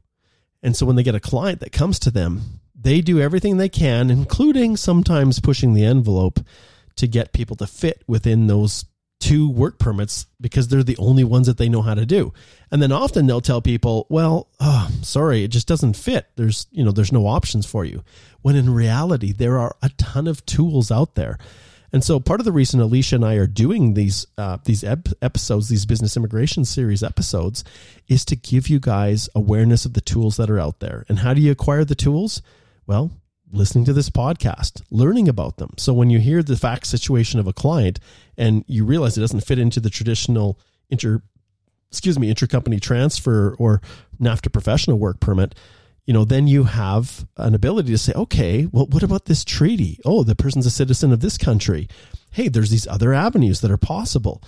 And 0.63 0.77
so 0.77 0.86
when 0.86 0.95
they 0.95 1.03
get 1.03 1.15
a 1.15 1.19
client 1.19 1.60
that 1.60 1.71
comes 1.71 1.99
to 1.99 2.12
them, 2.12 2.62
they 2.79 3.01
do 3.01 3.19
everything 3.19 3.57
they 3.57 3.67
can, 3.67 4.10
including 4.10 4.77
sometimes 4.77 5.39
pushing 5.39 5.73
the 5.73 5.84
envelope 5.84 6.39
to 6.95 7.07
get 7.07 7.34
people 7.34 7.55
to 7.57 7.67
fit 7.67 8.03
within 8.07 8.47
those 8.47 8.86
two 9.21 9.49
work 9.49 9.79
permits 9.79 10.25
because 10.41 10.67
they're 10.67 10.84
the 10.84 10.97
only 10.97 11.23
ones 11.23 11.47
that 11.47 11.57
they 11.57 11.69
know 11.69 11.81
how 11.81 11.93
to 11.93 12.05
do. 12.05 12.34
And 12.71 12.81
then 12.81 12.91
often 12.91 13.27
they'll 13.27 13.39
tell 13.39 13.62
people, 13.62 14.07
well, 14.10 14.49
oh, 14.60 14.89
sorry, 15.03 15.43
it 15.43 15.49
just 15.49 15.67
doesn't 15.67 15.95
fit. 15.95 16.27
There's, 16.36 16.67
you 16.71 16.84
know, 16.84 16.91
there's 16.91 17.12
no 17.13 17.27
options 17.27 17.65
for 17.65 17.86
you. 17.86 18.03
When 18.41 18.55
in 18.55 18.73
reality, 18.73 19.31
there 19.31 19.60
are 19.60 19.75
a 19.81 19.89
ton 19.97 20.27
of 20.27 20.45
tools 20.45 20.91
out 20.91 21.15
there. 21.15 21.38
And 21.93 22.03
so 22.03 22.19
part 22.19 22.39
of 22.39 22.45
the 22.45 22.51
reason 22.51 22.79
Alicia 22.79 23.15
and 23.15 23.25
I 23.25 23.36
are 23.36 23.47
doing 23.47 23.93
these 23.93 24.25
uh, 24.38 24.57
these 24.63 24.84
ep- 24.84 25.10
episodes, 25.21 25.67
these 25.67 25.86
business 25.86 26.15
immigration 26.15 26.63
series 26.65 27.03
episodes, 27.03 27.63
is 28.07 28.23
to 28.25 28.36
give 28.36 28.69
you 28.69 28.79
guys 28.79 29.29
awareness 29.36 29.86
of 29.86 29.93
the 29.93 30.01
tools 30.01 30.38
that 30.38 30.49
are 30.49 30.60
out 30.60 30.79
there. 30.79 31.05
And 31.10 31.19
how 31.19 31.34
do 31.34 31.41
you 31.41 31.51
acquire 31.51 31.84
the 31.84 31.95
tools? 31.95 32.41
Well, 32.88 33.12
listening 33.51 33.85
to 33.85 33.93
this 33.93 34.09
podcast, 34.09 34.81
learning 34.89 35.27
about 35.27 35.57
them. 35.57 35.71
So 35.77 35.93
when 35.93 36.09
you 36.09 36.19
hear 36.19 36.41
the 36.41 36.55
fact 36.55 36.85
situation 36.87 37.39
of 37.39 37.47
a 37.47 37.53
client 37.53 37.99
and 38.37 38.63
you 38.67 38.85
realize 38.85 39.17
it 39.17 39.21
doesn't 39.21 39.41
fit 39.41 39.59
into 39.59 39.79
the 39.79 39.89
traditional 39.89 40.59
inter 40.89 41.21
excuse 41.91 42.17
me, 42.17 42.33
intercompany 42.33 42.79
transfer 42.79 43.53
or 43.59 43.81
NAFTA 44.19 44.51
professional 44.51 44.97
work 44.97 45.19
permit, 45.19 45.53
you 46.05 46.13
know, 46.13 46.23
then 46.23 46.47
you 46.47 46.63
have 46.63 47.27
an 47.37 47.53
ability 47.53 47.91
to 47.91 47.97
say, 47.97 48.13
okay, 48.13 48.65
well, 48.71 48.85
what 48.87 49.03
about 49.03 49.25
this 49.25 49.43
treaty? 49.43 49.99
Oh, 50.05 50.23
the 50.23 50.35
person's 50.35 50.65
a 50.65 50.71
citizen 50.71 51.11
of 51.11 51.19
this 51.19 51.37
country. 51.37 51.89
Hey, 52.31 52.47
there's 52.47 52.69
these 52.69 52.87
other 52.87 53.13
avenues 53.13 53.59
that 53.59 53.71
are 53.71 53.77
possible, 53.77 54.41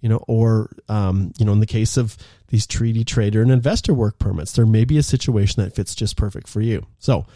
you 0.00 0.10
know, 0.10 0.22
or, 0.28 0.70
um, 0.88 1.32
you 1.38 1.46
know, 1.46 1.52
in 1.52 1.60
the 1.60 1.66
case 1.66 1.96
of 1.96 2.18
these 2.48 2.66
treaty 2.66 3.02
trader 3.02 3.40
and 3.40 3.50
investor 3.50 3.94
work 3.94 4.18
permits, 4.18 4.52
there 4.52 4.66
may 4.66 4.84
be 4.84 4.98
a 4.98 5.02
situation 5.02 5.62
that 5.62 5.74
fits 5.74 5.94
just 5.94 6.16
perfect 6.16 6.48
for 6.48 6.60
you. 6.60 6.86
So 6.98 7.26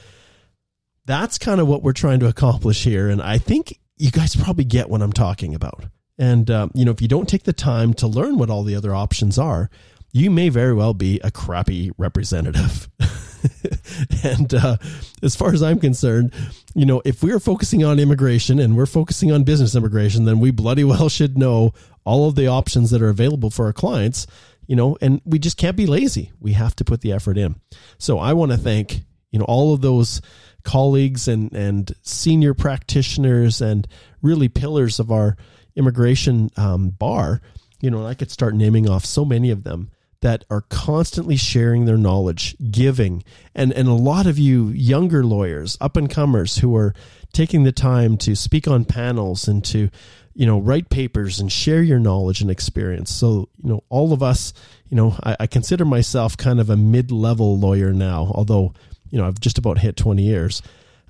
that's 1.06 1.38
kind 1.38 1.60
of 1.60 1.68
what 1.68 1.82
we're 1.82 1.92
trying 1.92 2.20
to 2.20 2.28
accomplish 2.28 2.84
here. 2.84 3.08
And 3.08 3.20
I 3.20 3.38
think 3.38 3.78
you 3.96 4.10
guys 4.10 4.34
probably 4.34 4.64
get 4.64 4.88
what 4.88 5.02
I'm 5.02 5.12
talking 5.12 5.54
about. 5.54 5.86
And, 6.18 6.50
um, 6.50 6.70
you 6.74 6.84
know, 6.84 6.92
if 6.92 7.02
you 7.02 7.08
don't 7.08 7.28
take 7.28 7.44
the 7.44 7.52
time 7.52 7.92
to 7.94 8.06
learn 8.06 8.38
what 8.38 8.50
all 8.50 8.62
the 8.62 8.76
other 8.76 8.94
options 8.94 9.38
are, 9.38 9.68
you 10.12 10.30
may 10.30 10.48
very 10.48 10.72
well 10.72 10.94
be 10.94 11.20
a 11.24 11.30
crappy 11.30 11.90
representative. 11.98 12.88
and 14.24 14.54
uh, 14.54 14.76
as 15.22 15.34
far 15.34 15.52
as 15.52 15.62
I'm 15.62 15.80
concerned, 15.80 16.32
you 16.74 16.86
know, 16.86 17.02
if 17.04 17.22
we're 17.22 17.40
focusing 17.40 17.84
on 17.84 17.98
immigration 17.98 18.60
and 18.60 18.76
we're 18.76 18.86
focusing 18.86 19.32
on 19.32 19.42
business 19.42 19.74
immigration, 19.74 20.24
then 20.24 20.38
we 20.38 20.52
bloody 20.52 20.84
well 20.84 21.08
should 21.08 21.36
know 21.36 21.72
all 22.04 22.28
of 22.28 22.36
the 22.36 22.46
options 22.46 22.90
that 22.90 23.02
are 23.02 23.08
available 23.08 23.50
for 23.50 23.66
our 23.66 23.72
clients, 23.72 24.26
you 24.66 24.76
know, 24.76 24.96
and 25.00 25.20
we 25.24 25.38
just 25.38 25.56
can't 25.56 25.76
be 25.76 25.86
lazy. 25.86 26.30
We 26.38 26.52
have 26.52 26.76
to 26.76 26.84
put 26.84 27.00
the 27.00 27.12
effort 27.12 27.36
in. 27.36 27.56
So 27.98 28.18
I 28.18 28.34
want 28.34 28.52
to 28.52 28.58
thank, 28.58 29.02
you 29.32 29.38
know, 29.38 29.46
all 29.46 29.74
of 29.74 29.80
those 29.80 30.20
colleagues 30.64 31.28
and, 31.28 31.52
and 31.52 31.94
senior 32.02 32.54
practitioners 32.54 33.60
and 33.60 33.86
really 34.22 34.48
pillars 34.48 34.98
of 34.98 35.12
our 35.12 35.36
immigration 35.76 36.50
um, 36.56 36.90
bar, 36.90 37.40
you 37.80 37.90
know, 37.90 38.06
I 38.06 38.14
could 38.14 38.30
start 38.30 38.54
naming 38.54 38.88
off 38.88 39.04
so 39.04 39.24
many 39.24 39.50
of 39.50 39.64
them 39.64 39.90
that 40.24 40.42
are 40.48 40.62
constantly 40.62 41.36
sharing 41.36 41.84
their 41.84 41.98
knowledge, 41.98 42.56
giving, 42.70 43.22
and 43.54 43.72
and 43.74 43.86
a 43.86 43.92
lot 43.92 44.26
of 44.26 44.38
you 44.38 44.68
younger 44.68 45.22
lawyers, 45.22 45.76
up 45.82 45.98
and 45.98 46.08
comers 46.08 46.58
who 46.58 46.74
are 46.74 46.94
taking 47.34 47.64
the 47.64 47.72
time 47.72 48.16
to 48.16 48.34
speak 48.34 48.66
on 48.66 48.86
panels 48.86 49.46
and 49.46 49.62
to 49.66 49.90
you 50.32 50.46
know 50.46 50.58
write 50.58 50.88
papers 50.88 51.40
and 51.40 51.52
share 51.52 51.82
your 51.82 51.98
knowledge 51.98 52.40
and 52.40 52.50
experience. 52.50 53.10
So 53.10 53.50
you 53.62 53.68
know 53.68 53.84
all 53.90 54.14
of 54.14 54.22
us, 54.22 54.54
you 54.88 54.96
know, 54.96 55.14
I, 55.22 55.36
I 55.40 55.46
consider 55.46 55.84
myself 55.84 56.38
kind 56.38 56.58
of 56.58 56.70
a 56.70 56.76
mid-level 56.76 57.58
lawyer 57.58 57.92
now, 57.92 58.32
although 58.34 58.72
you 59.14 59.20
know 59.20 59.26
I've 59.26 59.40
just 59.40 59.58
about 59.58 59.78
hit 59.78 59.96
twenty 59.96 60.24
years 60.24 60.60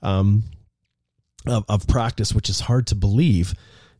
um, 0.02 0.44
of, 1.46 1.64
of 1.68 1.88
practice, 1.88 2.34
which 2.34 2.48
is 2.48 2.60
hard 2.60 2.86
to 2.88 2.94
believe 2.94 3.54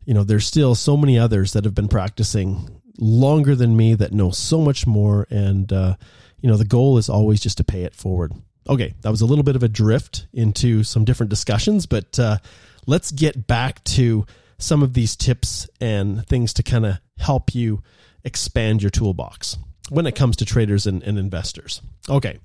you 0.05 0.15
know, 0.15 0.25
there's 0.25 0.47
still 0.47 0.75
so 0.75 0.97
many 0.97 1.19
others 1.19 1.53
that 1.53 1.65
have 1.65 1.75
been 1.75 1.89
practicing 1.89 2.81
longer 2.99 3.55
than 3.55 3.77
me 3.77 3.95
that 3.95 4.13
know 4.13 4.31
so 4.31 4.61
much 4.61 4.87
more. 4.87 5.27
And, 5.31 5.73
uh, 5.73 5.97
you 6.41 6.49
know, 6.49 6.57
the 6.57 6.65
goal 6.65 6.99
is 6.99 7.09
always 7.09 7.41
just 7.41 7.59
to 7.59 7.65
pay 7.65 7.85
it 7.85 7.95
forward. 7.95 8.33
Okay, 8.69 8.95
that 9.03 9.11
was 9.11 9.21
a 9.21 9.27
little 9.27 9.45
bit 9.45 9.57
of 9.57 9.63
a 9.63 9.69
drift 9.69 10.27
into 10.33 10.85
some 10.85 11.05
different 11.05 11.31
discussions, 11.31 11.87
but 11.87 12.19
uh, 12.19 12.39
let's 12.87 13.11
get 13.11 13.47
back 13.47 13.83
to 13.85 14.25
some 14.59 14.83
of 14.83 14.95
these 14.95 15.17
tips 15.17 15.69
and 15.81 16.27
things 16.27 16.55
to 16.55 16.63
kind 16.63 16.87
of 16.87 16.99
help 17.19 17.55
you 17.55 17.83
expand 18.25 18.83
your 18.83 18.91
toolbox 18.91 19.59
when 19.91 20.07
it 20.07 20.15
comes 20.15 20.37
to 20.37 20.47
traders 20.47 20.87
and, 20.87 21.03
and 21.03 21.19
investors. 21.19 21.83
Okay. 22.09 22.39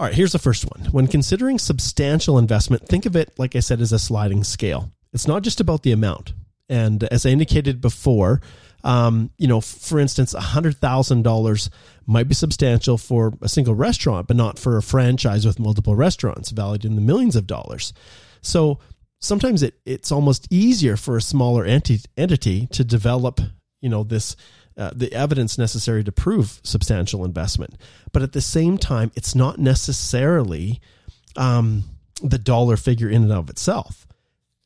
All 0.00 0.06
right, 0.06 0.14
here's 0.14 0.32
the 0.32 0.38
first 0.38 0.64
one. 0.64 0.86
When 0.92 1.06
considering 1.08 1.58
substantial 1.58 2.38
investment, 2.38 2.88
think 2.88 3.04
of 3.04 3.16
it, 3.16 3.38
like 3.38 3.54
I 3.54 3.60
said, 3.60 3.82
as 3.82 3.92
a 3.92 3.98
sliding 3.98 4.44
scale. 4.44 4.90
It's 5.12 5.28
not 5.28 5.42
just 5.42 5.60
about 5.60 5.82
the 5.82 5.92
amount. 5.92 6.32
And 6.70 7.04
as 7.04 7.26
I 7.26 7.28
indicated 7.28 7.82
before, 7.82 8.40
um, 8.82 9.30
you 9.36 9.46
know, 9.46 9.60
for 9.60 10.00
instance, 10.00 10.32
$100,000 10.32 11.70
might 12.06 12.28
be 12.28 12.34
substantial 12.34 12.96
for 12.96 13.34
a 13.42 13.48
single 13.48 13.74
restaurant, 13.74 14.26
but 14.26 14.38
not 14.38 14.58
for 14.58 14.78
a 14.78 14.82
franchise 14.82 15.44
with 15.44 15.60
multiple 15.60 15.94
restaurants 15.94 16.48
valued 16.48 16.86
in 16.86 16.94
the 16.94 17.02
millions 17.02 17.36
of 17.36 17.46
dollars. 17.46 17.92
So 18.40 18.78
sometimes 19.20 19.62
it, 19.62 19.74
it's 19.84 20.10
almost 20.10 20.48
easier 20.50 20.96
for 20.96 21.18
a 21.18 21.20
smaller 21.20 21.66
enti- 21.66 22.06
entity 22.16 22.68
to 22.68 22.84
develop, 22.84 23.38
you 23.82 23.90
know, 23.90 24.02
this. 24.02 24.34
Uh, 24.76 24.90
the 24.94 25.12
evidence 25.12 25.58
necessary 25.58 26.02
to 26.02 26.12
prove 26.12 26.60
substantial 26.62 27.24
investment. 27.24 27.74
But 28.12 28.22
at 28.22 28.32
the 28.32 28.40
same 28.40 28.78
time, 28.78 29.10
it's 29.14 29.34
not 29.34 29.58
necessarily 29.58 30.80
um, 31.36 31.84
the 32.22 32.38
dollar 32.38 32.76
figure 32.76 33.10
in 33.10 33.24
and 33.24 33.32
of 33.32 33.50
itself. 33.50 34.06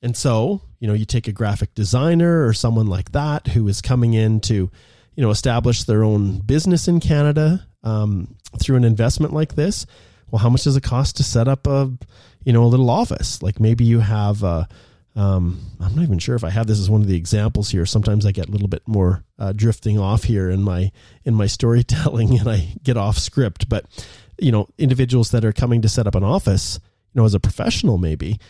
And 0.02 0.16
so, 0.16 0.60
you 0.78 0.86
know, 0.86 0.94
you 0.94 1.06
take 1.06 1.26
a 1.26 1.32
graphic 1.32 1.74
designer 1.74 2.46
or 2.46 2.52
someone 2.52 2.86
like 2.86 3.12
that 3.12 3.48
who 3.48 3.66
is 3.66 3.80
coming 3.80 4.14
in 4.14 4.40
to, 4.40 4.70
you 5.16 5.22
know, 5.22 5.30
establish 5.30 5.84
their 5.84 6.04
own 6.04 6.38
business 6.40 6.86
in 6.86 7.00
Canada 7.00 7.66
um, 7.82 8.36
through 8.60 8.76
an 8.76 8.84
investment 8.84 9.32
like 9.32 9.54
this. 9.56 9.86
Well, 10.30 10.42
how 10.42 10.50
much 10.50 10.64
does 10.64 10.76
it 10.76 10.82
cost 10.82 11.16
to 11.16 11.24
set 11.24 11.48
up 11.48 11.66
a, 11.66 11.90
you 12.44 12.52
know, 12.52 12.62
a 12.62 12.66
little 12.66 12.90
office? 12.90 13.42
Like 13.42 13.58
maybe 13.58 13.84
you 13.84 14.00
have 14.00 14.42
a, 14.42 14.68
um, 15.16 15.60
I'm 15.80 15.94
not 15.94 16.02
even 16.02 16.18
sure 16.18 16.34
if 16.34 16.44
I 16.44 16.50
have 16.50 16.66
this 16.66 16.80
as 16.80 16.90
one 16.90 17.00
of 17.00 17.06
the 17.06 17.16
examples 17.16 17.70
here. 17.70 17.86
Sometimes 17.86 18.26
I 18.26 18.32
get 18.32 18.48
a 18.48 18.50
little 18.50 18.68
bit 18.68 18.82
more 18.86 19.24
uh, 19.38 19.52
drifting 19.52 19.98
off 19.98 20.24
here 20.24 20.50
in 20.50 20.62
my 20.62 20.90
in 21.24 21.34
my 21.34 21.46
storytelling, 21.48 22.38
and 22.38 22.48
I 22.48 22.74
get 22.82 22.96
off 22.96 23.18
script. 23.18 23.68
But 23.68 23.86
you 24.38 24.50
know, 24.50 24.68
individuals 24.78 25.30
that 25.30 25.44
are 25.44 25.52
coming 25.52 25.82
to 25.82 25.88
set 25.88 26.06
up 26.06 26.14
an 26.14 26.24
office, 26.24 26.80
you 27.12 27.20
know, 27.20 27.24
as 27.24 27.34
a 27.34 27.40
professional, 27.40 27.98
maybe 27.98 28.40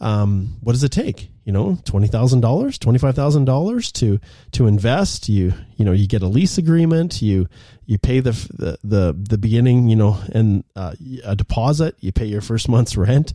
um, 0.00 0.56
what 0.60 0.72
does 0.72 0.84
it 0.84 0.92
take? 0.92 1.30
You 1.44 1.52
know, 1.52 1.78
twenty 1.84 2.08
thousand 2.08 2.40
dollars, 2.40 2.78
twenty 2.78 2.98
five 2.98 3.14
thousand 3.14 3.46
dollars 3.46 3.90
to 3.92 4.20
to 4.52 4.66
invest. 4.66 5.28
You 5.28 5.54
you 5.76 5.84
know 5.84 5.92
you 5.92 6.06
get 6.06 6.22
a 6.22 6.28
lease 6.28 6.58
agreement. 6.58 7.22
You 7.22 7.48
you 7.86 7.98
pay 7.98 8.20
the 8.20 8.32
the 8.32 8.78
the, 8.84 9.16
the 9.18 9.38
beginning. 9.38 9.88
You 9.88 9.96
know, 9.96 10.20
and 10.32 10.64
uh, 10.76 10.94
a 11.24 11.34
deposit. 11.34 11.96
You 12.00 12.12
pay 12.12 12.26
your 12.26 12.40
first 12.40 12.68
month's 12.68 12.96
rent. 12.96 13.32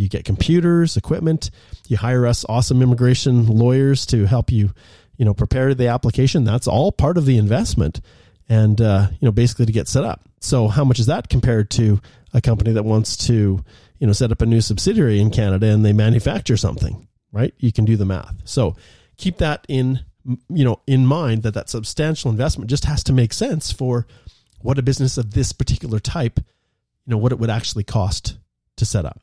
You 0.00 0.08
get 0.08 0.24
computers, 0.24 0.96
equipment. 0.96 1.50
You 1.88 1.96
hire 1.96 2.26
us 2.26 2.44
awesome 2.48 2.82
immigration 2.82 3.46
lawyers 3.46 4.06
to 4.06 4.26
help 4.26 4.50
you. 4.50 4.70
You 5.16 5.24
know, 5.24 5.34
prepare 5.34 5.74
the 5.74 5.88
application. 5.88 6.44
That's 6.44 6.66
all 6.66 6.92
part 6.92 7.18
of 7.18 7.26
the 7.26 7.36
investment, 7.36 8.00
and 8.48 8.80
uh, 8.80 9.08
you 9.20 9.26
know 9.26 9.32
basically 9.32 9.66
to 9.66 9.72
get 9.72 9.88
set 9.88 10.04
up. 10.04 10.22
So 10.40 10.68
how 10.68 10.84
much 10.84 10.98
is 10.98 11.06
that 11.06 11.28
compared 11.28 11.70
to 11.72 12.00
a 12.32 12.40
company 12.40 12.72
that 12.72 12.84
wants 12.84 13.16
to 13.28 13.62
you 14.00 14.06
know, 14.06 14.12
set 14.12 14.32
up 14.32 14.42
a 14.42 14.46
new 14.46 14.60
subsidiary 14.60 15.20
in 15.20 15.30
Canada 15.30 15.66
and 15.66 15.84
they 15.84 15.92
manufacture 15.92 16.56
something, 16.56 17.06
right? 17.32 17.54
You 17.58 17.70
can 17.70 17.84
do 17.84 17.96
the 17.96 18.06
math. 18.06 18.34
So 18.44 18.74
keep 19.18 19.36
that 19.38 19.64
in, 19.68 20.00
you 20.48 20.64
know, 20.64 20.80
in 20.86 21.06
mind 21.06 21.42
that 21.42 21.54
that 21.54 21.68
substantial 21.68 22.30
investment 22.30 22.70
just 22.70 22.86
has 22.86 23.04
to 23.04 23.12
make 23.12 23.34
sense 23.34 23.70
for 23.70 24.06
what 24.60 24.78
a 24.78 24.82
business 24.82 25.18
of 25.18 25.32
this 25.32 25.52
particular 25.52 26.00
type, 26.00 26.38
you 26.38 27.10
know, 27.10 27.18
what 27.18 27.30
it 27.30 27.38
would 27.38 27.50
actually 27.50 27.84
cost 27.84 28.38
to 28.76 28.86
set 28.86 29.04
up. 29.04 29.20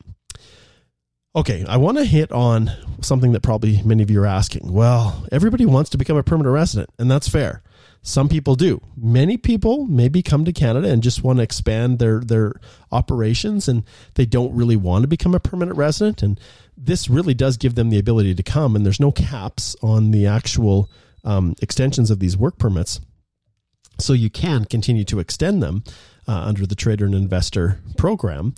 Okay, 1.36 1.64
I 1.68 1.78
want 1.78 1.98
to 1.98 2.06
hit 2.06 2.32
on 2.32 2.72
something 3.02 3.34
that 3.34 3.44
probably 3.44 3.82
many 3.84 4.02
of 4.02 4.10
you 4.10 4.22
are 4.22 4.28
asking. 4.28 4.72
Well, 4.72 5.26
everybody 5.32 5.66
wants 5.66 5.92
to 5.92 5.98
become 5.98 6.18
a 6.18 6.24
permanent 6.24 6.54
resident, 6.54 6.90
and 6.98 7.12
that's 7.12 7.28
fair. 7.28 7.62
Some 8.02 8.30
people 8.30 8.56
do. 8.56 8.82
Many 8.96 9.38
people 9.38 9.86
maybe 9.86 10.24
come 10.24 10.46
to 10.46 10.54
Canada 10.54 10.90
and 10.90 11.04
just 11.04 11.24
want 11.24 11.38
to 11.38 11.44
expand 11.44 12.00
their 12.00 12.22
their 12.22 12.54
operations 12.92 13.68
and 13.68 13.84
they 14.16 14.26
don't 14.26 14.56
really 14.56 14.78
want 14.78 15.04
to 15.04 15.08
become 15.10 15.36
a 15.36 15.42
permanent 15.42 15.78
resident 15.78 16.24
and 16.24 16.40
this 16.78 17.10
really 17.10 17.34
does 17.34 17.58
give 17.58 17.76
them 17.76 17.90
the 17.90 18.00
ability 18.00 18.34
to 18.36 18.44
come 18.44 18.76
and 18.76 18.86
there's 18.86 19.00
no 19.00 19.12
caps 19.12 19.76
on 19.82 20.12
the 20.12 20.26
actual 20.26 20.90
um, 21.26 21.54
extensions 21.62 22.10
of 22.10 22.20
these 22.20 22.38
work 22.38 22.58
permits. 22.58 23.02
So 24.00 24.14
you 24.14 24.30
can 24.30 24.66
continue 24.66 25.04
to 25.06 25.20
extend 25.20 25.62
them 25.62 25.84
uh, 26.28 26.32
under 26.32 26.66
the 26.66 26.76
trader 26.76 27.06
and 27.06 27.16
investor 27.16 27.80
program. 27.98 28.54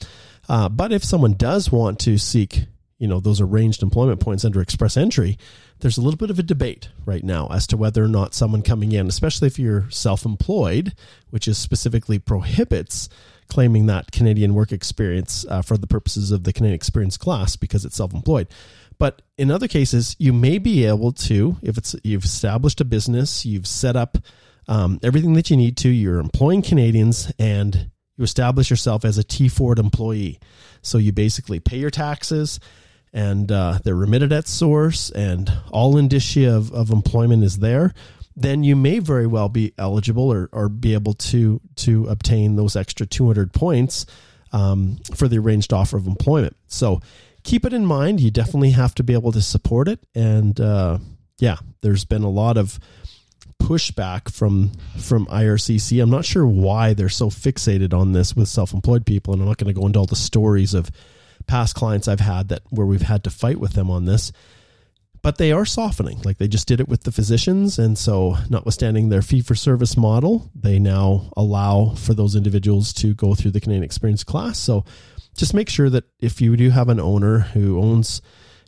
Uh, 0.50 0.68
but 0.68 0.92
if 0.92 1.04
someone 1.04 1.34
does 1.34 1.72
want 1.72 2.00
to 2.00 2.18
seek, 2.18 2.66
you 2.98 3.08
know, 3.08 3.20
those 3.20 3.40
arranged 3.40 3.84
employment 3.84 4.20
points 4.20 4.44
under 4.44 4.60
express 4.62 4.98
entry, 4.98 5.38
there's 5.80 5.98
a 5.98 6.02
little 6.02 6.18
bit 6.18 6.32
of 6.32 6.40
a 6.40 6.44
debate 6.44 6.90
right 7.06 7.24
now 7.24 7.48
as 7.48 7.68
to 7.68 7.78
whether 7.78 8.04
or 8.04 8.08
not 8.08 8.34
someone 8.34 8.64
coming 8.64 8.92
in, 8.92 9.08
especially 9.08 9.48
if 9.48 9.60
you're 9.60 9.90
self 9.92 10.26
employed, 10.26 10.94
which 11.30 11.48
is 11.48 11.58
specifically 11.58 12.18
prohibits 12.18 13.08
claiming 13.48 13.86
that 13.86 14.12
Canadian 14.12 14.54
work 14.54 14.72
experience 14.72 15.46
uh, 15.50 15.62
for 15.62 15.78
the 15.78 15.88
purposes 15.88 16.32
of 16.32 16.44
the 16.44 16.54
Canadian 16.54 16.76
experience 16.76 17.16
class 17.16 17.56
because 17.56 17.86
it's 17.86 17.96
self 17.96 18.14
employed. 18.14 18.48
But 18.98 19.22
in 19.38 19.52
other 19.52 19.68
cases, 19.68 20.16
you 20.20 20.34
may 20.34 20.58
be 20.58 20.86
able 20.86 21.14
to, 21.14 21.58
if 21.62 21.78
it's 21.78 21.96
you've 22.04 22.26
established 22.26 22.82
a 22.82 22.86
business, 22.86 23.46
you've 23.46 23.68
set 23.68 23.96
up 23.96 24.18
um, 24.68 25.00
everything 25.04 25.34
that 25.34 25.50
you 25.50 25.58
need 25.58 25.78
to, 25.78 25.90
you're 25.90 26.20
employing 26.20 26.62
Canadians, 26.62 27.32
and 27.40 27.90
you 28.20 28.24
establish 28.24 28.70
yourself 28.70 29.06
as 29.06 29.18
a 29.18 29.24
T4 29.24 29.80
employee. 29.80 30.40
So 30.82 30.98
you 30.98 31.14
basically 31.14 31.60
pay 31.60 31.78
your 31.78 31.90
taxes 31.90 32.60
and 33.14 33.52
uh, 33.52 33.80
they're 33.84 33.96
remitted 33.96 34.34
at 34.34 34.48
source 34.48 35.10
and 35.10 35.52
all 35.72 35.98
indicia 35.98 36.56
of, 36.56 36.72
of 36.74 36.92
employment 36.92 37.44
is 37.44 37.60
there, 37.60 37.94
then 38.36 38.64
you 38.64 38.76
may 38.76 39.00
very 39.00 39.26
well 39.26 39.50
be 39.50 39.74
eligible 39.78 40.32
or, 40.32 40.50
or 40.52 40.70
be 40.70 40.94
able 40.94 41.14
to 41.14 41.60
to 41.78 42.08
obtain 42.08 42.56
those 42.56 42.76
extra 42.76 43.06
200 43.06 43.52
points 43.54 44.06
um, 44.52 44.98
for 45.16 45.28
the 45.28 45.38
arranged 45.38 45.74
offer 45.74 45.98
of 45.98 46.06
employment. 46.06 46.56
So 46.68 47.02
keep 47.44 47.66
it 47.66 47.74
in 47.74 47.86
mind. 47.86 48.20
You 48.20 48.32
definitely 48.32 48.72
have 48.72 48.94
to 48.96 49.04
be 49.04 49.14
able 49.14 49.32
to 49.32 49.42
support 49.42 49.88
it. 49.88 50.00
And 50.14 50.60
uh, 50.60 51.00
yeah, 51.40 51.58
there's 51.82 52.06
been 52.06 52.24
a 52.24 52.30
lot 52.30 52.58
of 52.58 52.80
pushback 53.62 54.32
from 54.32 54.72
from 54.98 55.26
IRCC. 55.28 56.02
I'm 56.02 56.10
not 56.10 56.26
sure 56.26 56.46
why 56.46 56.94
they're 56.94 57.10
so 57.10 57.30
fixated 57.30 57.94
on 57.94 58.14
this 58.14 58.36
with 58.36 58.48
self-employed 58.48 59.06
people, 59.06 59.34
and 59.34 59.42
I'm 59.42 59.48
not 59.48 59.58
going 59.58 59.74
to 59.74 59.80
go 59.80 59.86
into 59.86 60.00
all 60.00 60.06
the 60.06 60.16
stories 60.16 60.74
of 60.74 60.90
past 61.48 61.76
clients 61.76 62.08
I've 62.08 62.20
had 62.20 62.50
that 62.50 62.62
where 62.70 62.86
we've 62.86 63.02
had 63.02 63.24
to 63.26 63.30
fight 63.30 63.60
with 63.60 63.74
them 63.74 63.90
on 63.90 64.06
this. 64.06 64.32
But 65.22 65.38
they 65.38 65.52
are 65.52 65.66
softening, 65.66 66.22
like 66.24 66.38
they 66.38 66.48
just 66.48 66.68
did 66.68 66.80
it 66.80 66.88
with 66.88 67.04
the 67.04 67.12
physicians, 67.12 67.78
and 67.78 67.98
so 67.98 68.38
notwithstanding 68.50 69.10
their 69.10 69.22
fee 69.22 69.42
for 69.42 69.54
service 69.54 69.98
model, 69.98 70.50
they 70.56 70.80
now 70.80 71.34
allow 71.36 71.90
for 71.96 72.14
those 72.14 72.36
individuals 72.36 72.94
to 72.94 73.14
go 73.14 73.36
through 73.36 73.52
the 73.52 73.60
Canadian 73.60 73.84
Experience 73.84 74.24
class. 74.24 74.58
So 74.58 74.86
just 75.36 75.54
make 75.54 75.70
sure 75.70 75.90
that 75.90 76.06
if 76.22 76.40
you 76.40 76.56
do 76.56 76.70
have 76.70 76.88
an 76.88 77.02
owner 77.02 77.40
who 77.40 77.82
owns, 77.82 78.22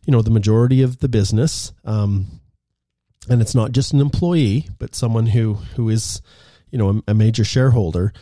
you 0.05 0.11
know, 0.11 0.21
the 0.21 0.29
majority 0.29 0.81
of 0.81 0.99
the 0.99 1.07
business, 1.07 1.71
um, 1.85 2.40
and 3.29 3.41
it's 3.41 3.55
not 3.55 3.71
just 3.71 3.93
an 3.93 3.99
employee, 3.99 4.67
but 4.79 4.95
someone 4.95 5.27
who 5.27 5.55
who 5.75 5.89
is, 5.89 6.21
you 6.71 6.77
know, 6.77 7.01
a, 7.07 7.11
a 7.11 7.13
major 7.13 7.43
shareholder, 7.43 8.13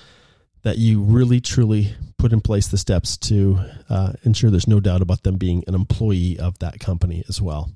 that 0.63 0.77
you 0.77 1.01
really 1.01 1.39
truly 1.39 1.93
put 2.17 2.33
in 2.33 2.41
place 2.41 2.67
the 2.67 2.77
steps 2.77 3.17
to 3.17 3.59
uh, 3.89 4.13
ensure 4.23 4.51
there's 4.51 4.67
no 4.67 4.79
doubt 4.79 5.01
about 5.01 5.23
them 5.23 5.37
being 5.37 5.63
an 5.67 5.75
employee 5.75 6.37
of 6.37 6.59
that 6.59 6.79
company 6.79 7.23
as 7.29 7.41
well. 7.41 7.71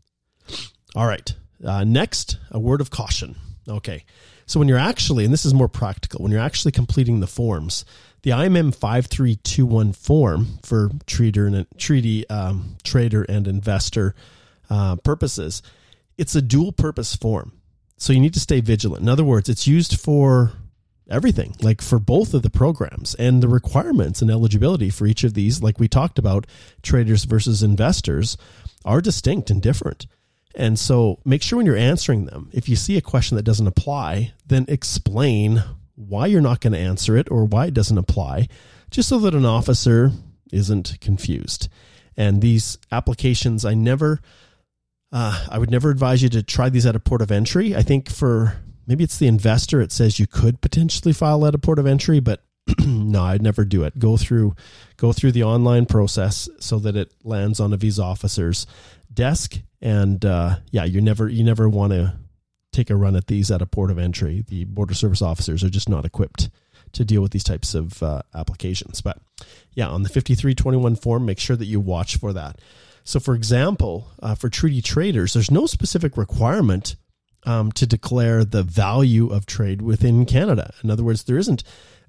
All 0.95 1.07
right. 1.07 1.33
Uh, 1.65 1.83
next, 1.86 2.38
a 2.51 2.59
word 2.59 2.81
of 2.81 2.89
caution. 2.89 3.36
Okay. 3.67 4.03
So 4.45 4.59
when 4.59 4.67
you're 4.67 4.77
actually, 4.77 5.23
and 5.23 5.31
this 5.31 5.45
is 5.45 5.53
more 5.53 5.69
practical, 5.69 6.21
when 6.21 6.31
you're 6.31 6.41
actually 6.41 6.73
completing 6.73 7.21
the 7.21 7.27
forms, 7.27 7.86
the 8.23 8.31
IMM 8.31 8.75
5321 8.75 9.93
form 9.93 10.59
for 10.63 10.91
trader 11.07 11.47
and 11.47 11.65
treaty 11.77 12.29
um, 12.29 12.75
trader 12.83 13.23
and 13.23 13.47
investor 13.47 14.13
uh, 14.69 14.97
purposes 14.97 15.62
it's 16.17 16.36
a 16.36 16.41
dual 16.41 16.71
purpose 16.71 17.15
form. 17.15 17.54
So 17.97 18.13
you 18.13 18.19
need 18.19 18.34
to 18.34 18.39
stay 18.39 18.60
vigilant. 18.60 19.04
In 19.04 19.10
other 19.10 19.23
words, 19.23 19.49
it's 19.49 19.67
used 19.67 19.99
for 19.99 20.52
everything, 21.10 21.56
like 21.62 21.82
for 21.82 21.99
both 21.99 22.34
of 22.34 22.41
the 22.41 22.49
programs 22.49 23.13
and 23.15 23.41
the 23.41 23.47
requirements 23.47 24.21
and 24.21 24.32
eligibility 24.32 24.89
for 24.89 25.06
each 25.06 25.23
of 25.23 25.34
these, 25.34 25.62
like 25.62 25.80
we 25.80 25.88
talked 25.88 26.17
about, 26.17 26.47
traders 26.82 27.26
versus 27.26 27.63
investors, 27.63 28.38
are 28.86 29.02
distinct 29.02 29.49
and 29.49 29.62
different. 29.62 30.08
And 30.56 30.78
so 30.78 31.19
make 31.26 31.41
sure 31.41 31.58
when 31.58 31.65
you're 31.65 31.76
answering 31.76 32.26
them, 32.26 32.49
if 32.54 32.69
you 32.69 32.76
see 32.76 32.97
a 32.97 33.02
question 33.02 33.38
that 33.38 33.43
doesn't 33.43 33.67
apply, 33.67 34.34
then 34.45 34.65
explain 34.67 35.63
why 35.95 36.28
you're 36.28 36.41
not 36.41 36.62
going 36.62 36.73
to 36.73 36.80
answer 36.80 37.17
it 37.17 37.30
or 37.32 37.45
why 37.45 37.67
it 37.67 37.73
doesn't 37.73 37.97
apply, 37.97 38.47
just 38.91 39.10
so 39.10 39.19
that 39.19 39.36
an 39.36 39.45
officer 39.45 40.12
isn't 40.52 40.97
confused. 41.02 41.69
And 42.15 42.41
these 42.41 42.78
applications, 42.91 43.65
I 43.65 43.73
never 43.73 44.19
uh, 45.13 45.45
I 45.49 45.60
would 45.60 45.69
never 45.69 45.91
advise 45.91 46.23
you 46.23 46.30
to 46.30 46.41
try 46.41 46.69
these 46.69 46.88
at 46.88 46.95
a 46.95 46.99
port 46.99 47.21
of 47.21 47.32
entry. 47.32 47.76
I 47.76 47.84
think 47.84 48.10
for 48.10 48.58
maybe 48.88 49.04
it's 49.04 49.19
the 49.19 49.28
investor, 49.28 49.80
it 49.80 49.91
says 49.91 50.19
you 50.19 50.26
could 50.26 50.60
potentially 50.60 51.13
file 51.13 51.45
at 51.45 51.54
a 51.54 51.60
port 51.60 51.78
of 51.78 51.86
entry, 51.86 52.19
but 52.19 52.43
no, 52.80 53.21
I'd 53.21 53.43
never 53.43 53.63
do 53.63 53.84
it. 53.84 53.99
Go 53.99 54.17
through, 54.17 54.56
go 54.97 55.13
through 55.13 55.34
the 55.34 55.43
online 55.43 55.86
process 55.86 56.49
so 56.60 56.80
that 56.80 56.95
it 56.95 57.13
lands 57.23 57.60
on 57.60 57.73
a 57.73 57.78
visa 57.78 58.02
officer's 58.02 58.65
desk. 59.13 59.60
And 59.82 60.26
uh, 60.26 60.58
yeah, 60.71 60.86
you 60.86 60.99
never, 60.99 61.30
you 61.30 61.43
never 61.43 61.69
want 61.69 61.93
to 61.93 62.17
take 62.71 62.89
a 62.89 62.95
run 62.95 63.15
at 63.15 63.28
these 63.28 63.52
at 63.52 63.62
a 63.62 63.67
port 63.67 63.91
of 63.91 63.99
entry. 63.99 64.43
The 64.47 64.63
border 64.63 64.95
service 64.95 65.21
officers 65.21 65.63
are 65.63 65.69
just 65.69 65.89
not 65.89 66.06
equipped 66.06 66.49
to 66.93 67.06
deal 67.06 67.21
with 67.21 67.32
these 67.32 67.43
types 67.43 67.76
of 67.76 68.02
uh, 68.02 68.23
applications. 68.34 69.02
But 69.02 69.19
yeah, 69.73 69.89
on 69.89 70.02
the 70.02 70.10
5321 70.10 70.95
form, 70.95 71.26
make 71.26 71.39
sure 71.39 71.56
that 71.56 71.65
you 71.65 71.80
watch 71.80 72.17
for 72.17 72.34
that. 72.34 72.60
So, 73.03 73.19
for 73.19 73.35
example, 73.35 74.07
uh, 74.21 74.35
for 74.35 74.49
treaty 74.49 74.81
traders, 74.81 75.33
there's 75.33 75.51
no 75.51 75.65
specific 75.65 76.17
requirement 76.17 76.95
um, 77.45 77.71
to 77.73 77.85
declare 77.85 78.45
the 78.45 78.63
value 78.63 79.27
of 79.27 79.45
trade 79.45 79.81
within 79.81 80.25
Canada. 80.25 80.73
In 80.83 80.89
other 80.89 81.03
words, 81.03 81.23
there 81.23 81.37
isn't 81.37 81.63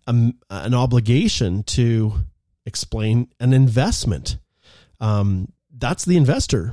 a, 0.06 0.32
an 0.50 0.74
obligation 0.74 1.62
to 1.64 2.12
explain 2.66 3.28
an 3.40 3.52
investment. 3.52 4.38
Um, 5.00 5.52
that's 5.76 6.04
the 6.04 6.16
investor 6.16 6.72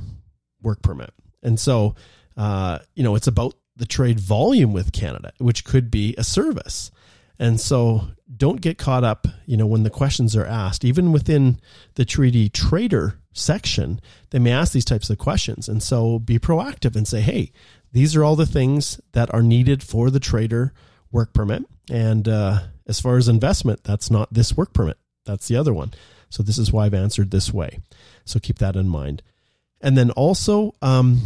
work 0.62 0.82
permit. 0.82 1.12
And 1.42 1.58
so, 1.58 1.96
uh, 2.36 2.78
you 2.94 3.02
know, 3.02 3.16
it's 3.16 3.26
about 3.26 3.54
the 3.76 3.86
trade 3.86 4.20
volume 4.20 4.72
with 4.72 4.92
Canada, 4.92 5.32
which 5.38 5.64
could 5.64 5.90
be 5.90 6.14
a 6.16 6.24
service. 6.24 6.90
And 7.42 7.60
so 7.60 8.06
don't 8.36 8.60
get 8.60 8.78
caught 8.78 9.02
up, 9.02 9.26
you 9.46 9.56
know, 9.56 9.66
when 9.66 9.82
the 9.82 9.90
questions 9.90 10.36
are 10.36 10.46
asked, 10.46 10.84
even 10.84 11.10
within 11.10 11.58
the 11.96 12.04
treaty 12.04 12.48
trader 12.48 13.18
section, 13.32 14.00
they 14.30 14.38
may 14.38 14.52
ask 14.52 14.72
these 14.72 14.84
types 14.84 15.10
of 15.10 15.18
questions. 15.18 15.68
And 15.68 15.82
so 15.82 16.20
be 16.20 16.38
proactive 16.38 16.94
and 16.94 17.06
say, 17.06 17.20
hey, 17.20 17.50
these 17.90 18.14
are 18.14 18.22
all 18.22 18.36
the 18.36 18.46
things 18.46 19.00
that 19.10 19.34
are 19.34 19.42
needed 19.42 19.82
for 19.82 20.08
the 20.08 20.20
trader 20.20 20.72
work 21.10 21.32
permit. 21.32 21.64
And 21.90 22.28
uh, 22.28 22.60
as 22.86 23.00
far 23.00 23.16
as 23.16 23.26
investment, 23.26 23.82
that's 23.82 24.08
not 24.08 24.32
this 24.32 24.56
work 24.56 24.72
permit, 24.72 24.98
that's 25.24 25.48
the 25.48 25.56
other 25.56 25.74
one. 25.74 25.92
So 26.30 26.44
this 26.44 26.58
is 26.58 26.72
why 26.72 26.86
I've 26.86 26.94
answered 26.94 27.32
this 27.32 27.52
way. 27.52 27.80
So 28.24 28.38
keep 28.38 28.58
that 28.58 28.76
in 28.76 28.88
mind. 28.88 29.20
And 29.80 29.98
then 29.98 30.12
also, 30.12 30.76
um, 30.80 31.22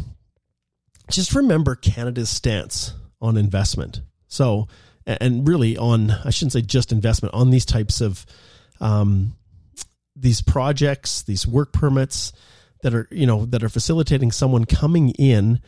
just 1.10 1.34
remember 1.34 1.74
Canada's 1.74 2.30
stance 2.30 2.94
on 3.20 3.36
investment. 3.36 4.00
So, 4.28 4.66
and 5.06 5.46
really 5.46 5.76
on, 5.76 6.10
I 6.10 6.30
shouldn't 6.30 6.52
say 6.52 6.62
just 6.62 6.92
investment, 6.92 7.34
on 7.34 7.50
these 7.50 7.64
types 7.64 8.00
of 8.00 8.26
um, 8.80 9.36
these 10.14 10.42
projects, 10.42 11.22
these 11.22 11.46
work 11.46 11.72
permits 11.72 12.32
that 12.82 12.94
are 12.94 13.08
you 13.10 13.26
know 13.26 13.46
that 13.46 13.62
are 13.62 13.68
facilitating 13.68 14.32
someone 14.32 14.64
coming 14.64 15.10
in 15.10 15.60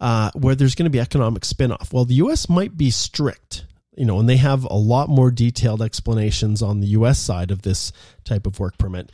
uh, 0.00 0.30
where 0.34 0.54
there's 0.54 0.74
going 0.74 0.84
to 0.84 0.90
be 0.90 1.00
economic 1.00 1.42
spinoff. 1.42 1.92
Well, 1.92 2.04
the 2.04 2.14
U.S. 2.14 2.48
might 2.48 2.76
be 2.76 2.90
strict, 2.90 3.66
you 3.96 4.04
know, 4.04 4.18
and 4.18 4.28
they 4.28 4.36
have 4.36 4.64
a 4.64 4.74
lot 4.74 5.08
more 5.08 5.30
detailed 5.30 5.82
explanations 5.82 6.62
on 6.62 6.80
the 6.80 6.88
U.S. 6.88 7.18
side 7.18 7.50
of 7.50 7.62
this 7.62 7.92
type 8.24 8.46
of 8.46 8.58
work 8.58 8.78
permit. 8.78 9.12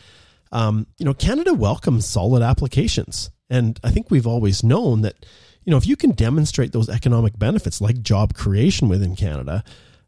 Um, 0.50 0.86
you 0.98 1.06
know, 1.06 1.14
Canada 1.14 1.54
welcomes 1.54 2.06
solid 2.06 2.42
applications, 2.42 3.30
and 3.48 3.78
I 3.82 3.90
think 3.90 4.10
we've 4.10 4.26
always 4.26 4.62
known 4.62 5.02
that 5.02 5.24
you 5.64 5.70
know 5.70 5.76
if 5.76 5.86
you 5.86 5.96
can 5.96 6.10
demonstrate 6.10 6.72
those 6.72 6.88
economic 6.88 7.38
benefits 7.38 7.80
like 7.80 8.02
job 8.02 8.34
creation 8.34 8.88
within 8.88 9.16
Canada, 9.16 9.64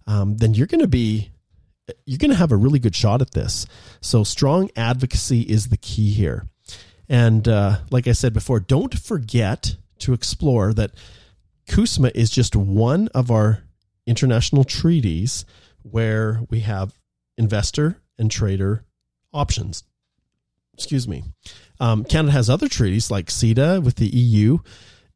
um, 0.07 0.37
then 0.37 0.55
you're 0.55 0.67
going 0.67 0.81
to 0.81 0.89
be 0.89 1.31
you're 2.07 2.19
going 2.19 2.31
to 2.31 2.37
have 2.37 2.53
a 2.53 2.57
really 2.57 2.79
good 2.79 2.97
shot 2.97 3.21
at 3.21 3.33
this. 3.33 3.67
So 4.01 4.25
strong 4.25 4.71
advocacy 4.77 5.43
is 5.43 5.69
the 5.69 5.77
key 5.77 6.13
here. 6.13 6.47
And 7.09 7.47
uh, 7.47 7.79
like 7.91 8.09
I 8.09 8.13
said 8.13 8.33
before, 8.33 8.61
don't 8.61 8.99
forget 8.99 9.77
to 9.99 10.13
explore 10.13 10.73
that 10.75 10.93
CUSMA 11.69 12.13
is 12.15 12.31
just 12.31 12.57
one 12.57 13.09
of 13.09 13.31
our 13.31 13.63
international 14.07 14.65
treaties 14.65 15.45
where 15.83 16.41
we 16.51 16.61
have 16.61 16.99
investor 17.37 17.99
and 18.19 18.31
trader 18.31 18.85
options. 19.33 19.85
Excuse 20.75 21.07
me. 21.07 21.25
Um, 21.81 22.05
Canada 22.05 22.33
has 22.33 22.51
other 22.51 22.69
treaties 22.69 23.11
like 23.11 23.27
CETA 23.27 23.83
with 23.83 23.97
the 23.97 24.07
EU, 24.07 24.59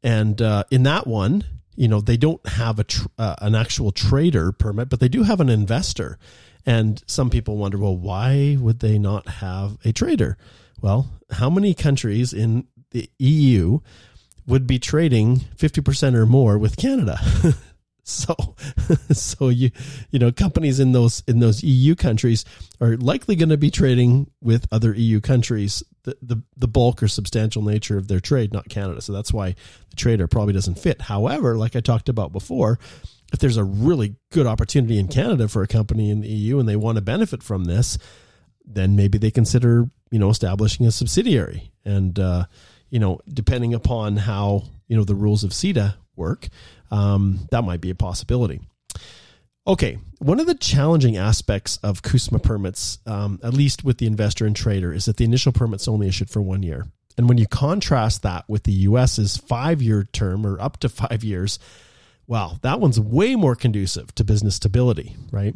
and 0.03 0.41
uh, 0.41 0.63
in 0.71 0.83
that 0.83 1.07
one, 1.07 1.43
you 1.75 1.87
know, 1.87 2.01
they 2.01 2.17
don't 2.17 2.45
have 2.47 2.79
a 2.79 2.83
tr- 2.83 3.07
uh, 3.17 3.35
an 3.39 3.55
actual 3.55 3.91
trader 3.91 4.51
permit, 4.51 4.89
but 4.89 4.99
they 4.99 5.07
do 5.07 5.23
have 5.23 5.39
an 5.39 5.49
investor. 5.49 6.17
And 6.65 7.01
some 7.07 7.29
people 7.29 7.57
wonder, 7.57 7.77
well, 7.77 7.95
why 7.95 8.57
would 8.59 8.79
they 8.79 8.99
not 8.99 9.27
have 9.27 9.77
a 9.85 9.91
trader? 9.91 10.37
Well, 10.81 11.09
how 11.31 11.49
many 11.49 11.73
countries 11.73 12.33
in 12.33 12.67
the 12.91 13.09
EU 13.17 13.79
would 14.45 14.67
be 14.67 14.79
trading 14.79 15.37
50% 15.57 16.15
or 16.15 16.25
more 16.25 16.57
with 16.57 16.75
Canada? 16.75 17.19
so 18.03 18.35
so 19.11 19.49
you 19.49 19.69
you 20.09 20.17
know 20.17 20.31
companies 20.31 20.79
in 20.79 20.91
those 20.93 21.23
in 21.27 21.39
those 21.39 21.63
EU 21.63 21.95
countries 21.95 22.43
are 22.81 22.97
likely 22.97 23.35
going 23.35 23.49
to 23.49 23.57
be 23.57 23.69
trading 23.69 24.29
with 24.41 24.67
other 24.71 24.93
EU 24.93 25.21
countries 25.21 25.83
the, 26.21 26.41
the 26.57 26.67
bulk 26.67 27.01
or 27.03 27.07
substantial 27.07 27.61
nature 27.61 27.97
of 27.97 28.07
their 28.07 28.19
trade 28.19 28.53
not 28.53 28.69
Canada. 28.69 29.01
So 29.01 29.13
that's 29.13 29.33
why 29.33 29.55
the 29.89 29.95
trader 29.95 30.27
probably 30.27 30.53
doesn't 30.53 30.79
fit. 30.79 31.01
However 31.01 31.57
like 31.57 31.75
I 31.75 31.79
talked 31.79 32.09
about 32.09 32.31
before 32.31 32.79
if 33.31 33.39
there's 33.39 33.57
a 33.57 33.63
really 33.63 34.15
good 34.31 34.47
opportunity 34.47 34.97
in 34.97 35.07
Canada 35.07 35.47
for 35.47 35.61
a 35.61 35.67
company 35.67 36.09
in 36.09 36.21
the 36.21 36.27
EU 36.27 36.59
and 36.59 36.67
they 36.67 36.75
want 36.75 36.95
to 36.95 37.01
benefit 37.01 37.43
from 37.43 37.65
this, 37.65 37.97
then 38.65 38.95
maybe 38.95 39.17
they 39.17 39.31
consider 39.31 39.89
you 40.11 40.19
know 40.19 40.29
establishing 40.29 40.85
a 40.85 40.91
subsidiary. 40.91 41.71
And 41.85 42.17
uh, 42.19 42.45
you 42.89 42.99
know 42.99 43.19
depending 43.31 43.73
upon 43.73 44.17
how 44.17 44.63
you 44.87 44.97
know 44.97 45.03
the 45.03 45.15
rules 45.15 45.43
of 45.43 45.51
CETA 45.51 45.95
work, 46.15 46.47
um, 46.91 47.47
that 47.51 47.63
might 47.63 47.81
be 47.81 47.89
a 47.89 47.95
possibility. 47.95 48.61
Okay, 49.67 49.99
one 50.19 50.39
of 50.39 50.47
the 50.47 50.55
challenging 50.55 51.17
aspects 51.17 51.77
of 51.77 52.01
CUSMA 52.01 52.41
permits, 52.41 52.97
um, 53.05 53.39
at 53.43 53.53
least 53.53 53.83
with 53.83 53.97
the 53.97 54.07
investor 54.07 54.45
and 54.45 54.55
trader, 54.55 54.91
is 54.91 55.05
that 55.05 55.17
the 55.17 55.25
initial 55.25 55.51
permit's 55.51 55.87
only 55.87 56.07
issued 56.07 56.29
for 56.29 56.41
one 56.41 56.63
year. 56.63 56.87
And 57.17 57.27
when 57.27 57.37
you 57.37 57.47
contrast 57.47 58.23
that 58.23 58.45
with 58.47 58.63
the 58.63 58.71
US's 58.71 59.37
five 59.37 59.81
year 59.81 60.03
term 60.03 60.45
or 60.45 60.59
up 60.59 60.77
to 60.77 60.89
five 60.89 61.23
years, 61.23 61.59
Wow, 62.29 62.59
that 62.61 62.79
one's 62.79 62.99
way 62.99 63.35
more 63.35 63.55
conducive 63.55 64.13
to 64.13 64.23
business 64.23 64.53
stability, 64.55 65.15
right? 65.31 65.55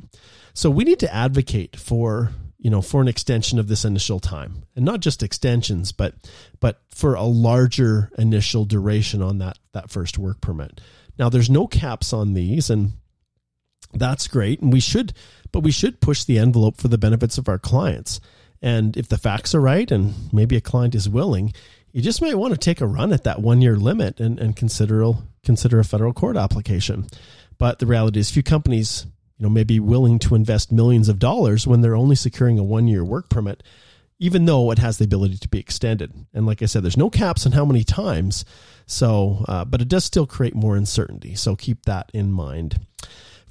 So 0.55 0.71
we 0.71 0.83
need 0.83 0.99
to 1.01 1.13
advocate 1.13 1.75
for 1.79 2.31
you 2.57 2.69
know, 2.69 2.81
for 2.81 3.01
an 3.01 3.09
extension 3.09 3.59
of 3.59 3.67
this 3.67 3.83
initial 3.83 4.21
time, 4.21 4.63
and 4.73 4.85
not 4.85 5.01
just 5.01 5.21
extensions, 5.21 5.91
but 5.91 6.15
but 6.61 6.81
for 6.91 7.13
a 7.13 7.23
larger 7.23 8.09
initial 8.17 8.63
duration 8.63 9.21
on 9.21 9.39
that 9.39 9.59
that 9.73 9.91
first 9.91 10.17
work 10.17 10.39
permit. 10.39 10.79
Now, 11.19 11.27
there's 11.27 11.49
no 11.49 11.67
caps 11.67 12.13
on 12.13 12.33
these, 12.33 12.69
and 12.69 12.93
that's 13.93 14.27
great, 14.27 14.61
and 14.61 14.71
we 14.71 14.79
should, 14.79 15.13
but 15.51 15.61
we 15.61 15.71
should 15.71 16.01
push 16.01 16.23
the 16.23 16.39
envelope 16.39 16.77
for 16.77 16.87
the 16.87 16.97
benefits 16.97 17.37
of 17.37 17.49
our 17.49 17.59
clients. 17.59 18.19
And 18.61 18.95
if 18.95 19.09
the 19.09 19.17
facts 19.17 19.53
are 19.53 19.61
right, 19.61 19.89
and 19.91 20.13
maybe 20.31 20.55
a 20.55 20.61
client 20.61 20.95
is 20.95 21.09
willing, 21.09 21.53
you 21.91 22.01
just 22.01 22.21
might 22.21 22.37
want 22.37 22.53
to 22.53 22.59
take 22.59 22.81
a 22.81 22.87
run 22.87 23.13
at 23.13 23.23
that 23.23 23.41
one 23.41 23.61
year 23.61 23.75
limit 23.75 24.19
and, 24.19 24.39
and 24.39 24.55
consider 24.55 25.13
consider 25.43 25.79
a 25.79 25.85
federal 25.85 26.13
court 26.13 26.37
application. 26.37 27.05
But 27.57 27.79
the 27.79 27.85
reality 27.85 28.19
is, 28.19 28.31
few 28.31 28.43
companies 28.43 29.05
you 29.37 29.43
know, 29.43 29.49
may 29.49 29.63
be 29.63 29.79
willing 29.79 30.19
to 30.19 30.35
invest 30.35 30.71
millions 30.71 31.09
of 31.09 31.19
dollars 31.19 31.67
when 31.67 31.81
they're 31.81 31.95
only 31.95 32.15
securing 32.15 32.57
a 32.57 32.63
one 32.63 32.87
year 32.87 33.03
work 33.03 33.29
permit, 33.29 33.63
even 34.19 34.45
though 34.45 34.71
it 34.71 34.79
has 34.79 34.97
the 34.97 35.05
ability 35.05 35.37
to 35.37 35.49
be 35.49 35.59
extended. 35.59 36.11
And 36.33 36.45
like 36.45 36.61
I 36.61 36.65
said, 36.65 36.83
there's 36.83 36.97
no 36.97 37.09
caps 37.09 37.45
on 37.45 37.51
how 37.51 37.65
many 37.65 37.83
times. 37.83 38.45
So, 38.85 39.45
uh, 39.47 39.65
but 39.65 39.81
it 39.81 39.87
does 39.87 40.03
still 40.03 40.25
create 40.25 40.55
more 40.55 40.75
uncertainty. 40.75 41.35
So 41.35 41.55
keep 41.55 41.85
that 41.85 42.09
in 42.13 42.31
mind. 42.31 42.79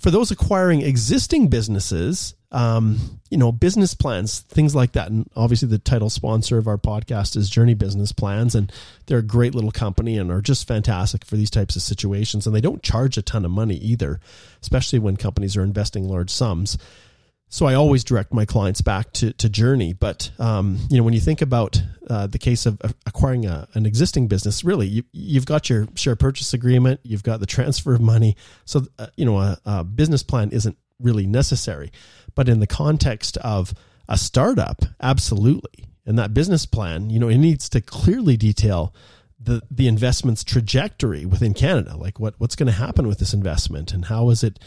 For 0.03 0.11
those 0.11 0.33
acquiring 0.33 0.83
existing 0.83 1.47
businesses, 1.47 2.35
um, 2.51 3.21
you 3.31 3.39
know, 3.39 3.53
business 3.53 3.95
plans, 3.95 4.41
things 4.41 4.75
like 4.75 4.93
that. 4.93 5.13
And 5.13 5.31
obviously, 5.37 5.69
the 5.69 5.79
title 5.79 6.11
sponsor 6.11 6.59
of 6.59 6.67
our 6.67 6.77
podcast 6.77 7.37
is 7.37 7.49
Joorney 7.49 7.79
Business 7.79 8.11
Plans, 8.11 8.57
and 8.57 8.73
they're 9.07 9.19
a 9.19 9.23
great 9.23 9.55
little 9.55 9.71
company 9.71 10.19
and 10.19 10.33
are 10.33 10.41
just 10.41 10.67
fantastic 10.67 11.25
for 11.25 11.37
these 11.37 11.51
types 11.51 11.77
of 11.77 11.83
situations. 11.83 12.45
And 12.45 12.55
they 12.55 12.61
don't 12.61 12.83
charge 12.83 13.17
a 13.17 13.23
ton 13.23 13.45
of 13.45 13.53
money 13.53 13.77
either, 13.77 14.19
especially 14.61 14.99
when 14.99 15.17
companies 15.17 15.57
are 15.57 15.63
investing 15.63 16.09
large 16.09 16.31
sums. 16.31 16.79
So 17.53 17.67
I 17.67 17.75
always 17.75 18.03
direct 18.03 18.33
my 18.33 18.47
clients 18.47 18.81
back 18.81 19.13
to, 19.13 19.35
to 19.35 19.47
Joorney. 19.47 19.95
But 19.97 20.31
um, 20.39 20.79
you 20.89 20.97
know, 20.97 21.05
when 21.05 21.13
you 21.13 21.21
think 21.21 21.43
about 21.43 21.83
uh, 22.09 22.27
the 22.27 22.39
case 22.39 22.65
of 22.65 22.81
acquiring 23.05 23.45
a, 23.45 23.69
an 23.75 23.85
existing 23.85 24.27
business, 24.27 24.65
really, 24.65 24.87
you, 24.87 25.03
you've 25.13 25.45
got 25.45 25.69
your 25.69 25.87
share 25.95 26.17
purchase 26.17 26.55
agreement, 26.55 27.01
you've 27.03 27.23
got 27.23 27.41
the 27.41 27.47
transfer 27.47 27.93
of 27.93 28.01
money. 28.01 28.37
So 28.65 28.87
uh, 28.99 29.09
you 29.17 29.27
know, 29.27 29.37
a, 29.37 29.59
a 29.67 29.85
business 29.85 30.23
plan 30.23 30.49
isn't 30.49 30.79
really 30.99 31.27
necessary. 31.27 31.93
But 32.35 32.49
in 32.49 32.61
the 32.61 32.67
context 32.67 33.37
of 33.37 33.75
a 34.09 34.17
startup, 34.17 34.87
absolutely. 35.03 35.91
And 36.07 36.19
that 36.19 36.33
business 36.33 36.65
plan, 36.65 37.11
you 37.11 37.19
know, 37.19 37.29
it 37.29 37.37
needs 37.37 37.69
to 37.69 37.83
clearly 37.83 38.39
detail 38.39 38.95
the 39.39 39.61
the 39.71 39.89
investment's 39.89 40.43
trajectory 40.43 41.27
within 41.27 41.53
Canada. 41.53 41.99
Like 41.99 42.19
what 42.19 42.33
what's 42.39 42.57
going 42.57 42.69
to 42.69 42.73
happen 42.73 43.07
with 43.07 43.19
this 43.19 43.35
investment 43.35 43.93
and 43.93 44.07
how 44.07 44.31
is 44.31 44.43
it 44.43 44.59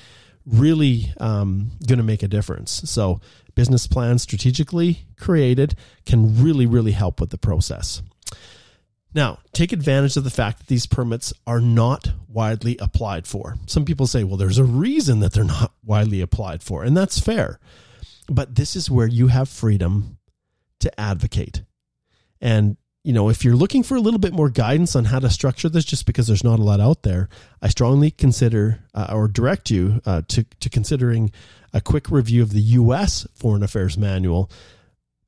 really 0.46 1.14
um, 1.20 1.72
going 1.88 1.98
to 1.98 2.04
make 2.04 2.24
a 2.24 2.28
difference. 2.28 2.90
So 2.90 3.20
business 3.56 3.88
plans 3.88 4.22
strategically 4.22 5.06
created 5.18 5.76
can 6.06 6.44
really 6.44 6.66
really 6.66 6.92
help 6.92 7.20
with 7.20 7.30
the 7.30 7.38
process. 7.38 8.02
Now, 9.14 9.40
take 9.54 9.72
advantage 9.72 10.18
of 10.18 10.26
the 10.26 10.30
fact 10.30 10.58
that 10.58 10.68
these 10.68 10.86
permits 10.86 11.34
are 11.48 11.62
not 11.62 12.12
widely 12.28 12.78
applied 12.80 13.26
for. 13.26 13.56
Some 13.66 13.86
people 13.86 14.08
say, 14.08 14.26
well, 14.26 14.36
there's 14.36 14.58
a 14.58 14.66
reason 14.66 15.22
that 15.22 15.32
they're 15.32 15.46
not 15.46 15.72
widely 15.86 16.20
applied 16.20 16.62
for, 16.62 16.84
and 16.84 16.98
that's 16.98 17.18
fair. 17.18 17.58
But 18.28 18.56
this 18.56 18.76
is 18.76 18.92
where 18.92 19.08
you 19.08 19.28
have 19.28 19.48
freedom 19.48 20.18
to 20.82 21.00
advocate. 21.00 21.64
And, 22.42 22.76
you 23.06 23.14
know, 23.14 23.30
if 23.30 23.46
you're 23.46 23.56
looking 23.56 23.84
for 23.84 23.96
a 23.96 24.00
little 24.00 24.20
bit 24.20 24.34
more 24.34 24.50
guidance 24.50 24.96
on 24.96 25.06
how 25.06 25.20
to 25.20 25.30
structure 25.30 25.70
this, 25.70 25.86
just 25.86 26.06
because 26.06 26.28
there's 26.28 26.44
not 26.44 26.60
a 26.60 26.64
lot 26.64 26.80
out 26.80 27.04
there, 27.04 27.30
I 27.62 27.70
strongly 27.70 28.12
consider 28.12 28.84
uh, 28.94 29.08
or 29.14 29.28
direct 29.28 29.70
you 29.70 30.02
uh, 30.06 30.24
to, 30.30 30.44
to 30.44 30.70
considering 30.70 31.32
a 31.72 31.82
quick 31.82 32.10
review 32.10 32.42
of 32.42 32.52
the 32.52 32.62
U.S. 32.62 33.28
Foreign 33.36 33.64
Affairs 33.64 33.98
Manual 33.98 34.50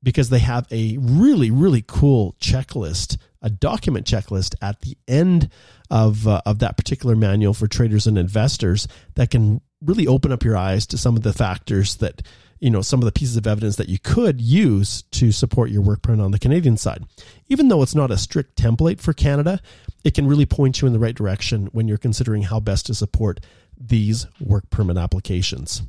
because 0.02 0.30
they 0.30 0.40
have 0.40 0.66
a 0.72 0.98
really, 1.00 1.52
really 1.52 1.84
cool 1.86 2.36
checklist 2.40 3.18
a 3.42 3.50
document 3.50 4.06
checklist 4.06 4.56
at 4.62 4.82
the 4.82 4.98
end 5.08 5.50
of 5.90 6.28
uh, 6.28 6.42
of 6.46 6.60
that 6.60 6.78
particular 6.78 7.16
manual 7.16 7.54
for 7.54 7.68
traders 7.68 8.08
and 8.08 8.18
investors 8.18 8.88
that 9.16 9.30
can 9.30 9.62
really 9.82 10.08
open 10.08 10.32
up 10.32 10.44
your 10.44 10.58
eyes 10.58 10.86
to 10.88 10.98
some 10.98 11.16
of 11.16 11.24
the 11.24 11.34
factors 11.34 11.98
that 11.98 12.22
you 12.60 12.70
know 12.70 12.82
some 12.82 13.00
of 13.00 13.06
the 13.06 13.12
pieces 13.12 13.38
of 13.38 13.48
evidence 13.48 13.76
that 13.76 13.89
you 13.89 14.00
could 14.00 14.41
use 14.41 15.04
to 15.12 15.32
support 15.32 15.70
your 15.70 15.82
work 15.82 16.02
permit 16.02 16.24
on 16.24 16.32
the 16.32 16.39
Canadian 16.39 16.78
side. 16.78 17.04
Even 17.48 17.67
though 17.67 17.82
it's 17.82 17.96
not 17.96 18.12
a 18.12 18.17
strict 18.17 18.58
template 18.58 19.00
for 19.00 19.13
Canada, 19.13 19.60
it 20.04 20.13
can 20.13 20.28
really 20.28 20.46
point 20.46 20.82
you 20.82 20.88
in 20.88 20.93
the 20.93 21.00
right 21.00 21.15
direction 21.15 21.67
when 21.72 21.88
you're 21.88 21.98
considering 21.98 22.43
how 22.43 22.60
best 22.60 22.86
to 22.88 22.93
support 22.93 23.39
these 23.80 24.26
work 24.39 24.70
permit 24.70 24.98
applications. 24.98 25.84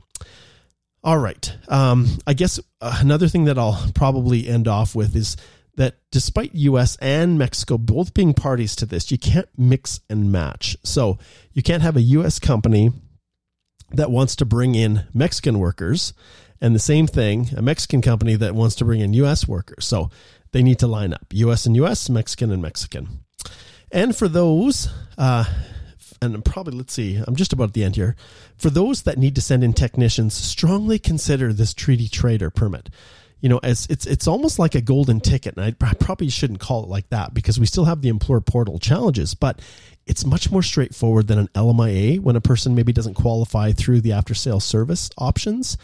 All 1.04 1.18
right. 1.18 1.56
Um, 1.68 2.18
I 2.26 2.34
guess 2.34 2.58
another 2.80 3.28
thing 3.28 3.44
that 3.44 3.58
I'll 3.58 3.90
probably 3.94 4.48
end 4.48 4.66
off 4.66 4.94
with 4.94 5.14
is 5.14 5.36
that 5.76 5.96
despite 6.10 6.54
US 6.54 6.96
and 6.96 7.38
Mexico 7.38 7.78
both 7.78 8.12
being 8.12 8.34
parties 8.34 8.74
to 8.76 8.86
this, 8.86 9.10
you 9.10 9.18
can't 9.18 9.48
mix 9.56 10.00
and 10.10 10.30
match. 10.32 10.76
So 10.82 11.18
you 11.52 11.62
can't 11.62 11.82
have 11.82 11.96
a 11.96 12.02
US 12.02 12.38
company 12.38 12.90
that 13.92 14.10
wants 14.10 14.36
to 14.36 14.44
bring 14.44 14.74
in 14.74 15.06
Mexican 15.14 15.58
workers 15.60 16.12
and 16.60 16.74
the 16.74 16.80
same 16.80 17.06
thing, 17.06 17.48
a 17.56 17.62
Mexican 17.62 18.02
company 18.02 18.34
that 18.36 18.54
wants 18.54 18.76
to 18.76 18.84
bring 18.84 19.00
in 19.00 19.12
US 19.14 19.46
workers. 19.46 19.86
So 19.86 20.10
they 20.52 20.62
need 20.62 20.78
to 20.80 20.86
line 20.86 21.12
up 21.12 21.26
US 21.30 21.66
and 21.66 21.76
US, 21.76 22.08
Mexican 22.08 22.50
and 22.50 22.62
Mexican. 22.62 23.20
And 23.90 24.14
for 24.14 24.28
those, 24.28 24.88
uh, 25.16 25.44
and 26.20 26.44
probably 26.44 26.76
let's 26.76 26.92
see, 26.92 27.22
I'm 27.26 27.36
just 27.36 27.52
about 27.52 27.68
at 27.68 27.74
the 27.74 27.84
end 27.84 27.96
here. 27.96 28.16
For 28.56 28.70
those 28.70 29.02
that 29.02 29.18
need 29.18 29.34
to 29.36 29.40
send 29.40 29.62
in 29.62 29.72
technicians, 29.72 30.34
strongly 30.34 30.98
consider 30.98 31.52
this 31.52 31.72
treaty 31.72 32.08
trader 32.08 32.50
permit 32.50 32.90
you 33.40 33.48
know, 33.48 33.60
as 33.62 33.86
it's 33.88 34.06
it's 34.06 34.26
almost 34.26 34.58
like 34.58 34.74
a 34.74 34.80
golden 34.80 35.20
ticket, 35.20 35.56
and 35.56 35.64
I 35.64 35.94
probably 35.94 36.28
shouldn't 36.28 36.60
call 36.60 36.82
it 36.82 36.88
like 36.88 37.08
that 37.10 37.34
because 37.34 37.58
we 37.58 37.66
still 37.66 37.84
have 37.84 38.02
the 38.02 38.08
employer 38.08 38.40
portal 38.40 38.78
challenges, 38.78 39.34
but 39.34 39.60
it's 40.06 40.24
much 40.24 40.50
more 40.50 40.62
straightforward 40.62 41.28
than 41.28 41.38
an 41.38 41.48
LMIA 41.54 42.18
when 42.18 42.34
a 42.34 42.40
person 42.40 42.74
maybe 42.74 42.92
doesn't 42.92 43.14
qualify 43.14 43.72
through 43.72 44.00
the 44.00 44.12
after 44.12 44.34
sales 44.34 44.64
service 44.64 45.10
options. 45.18 45.76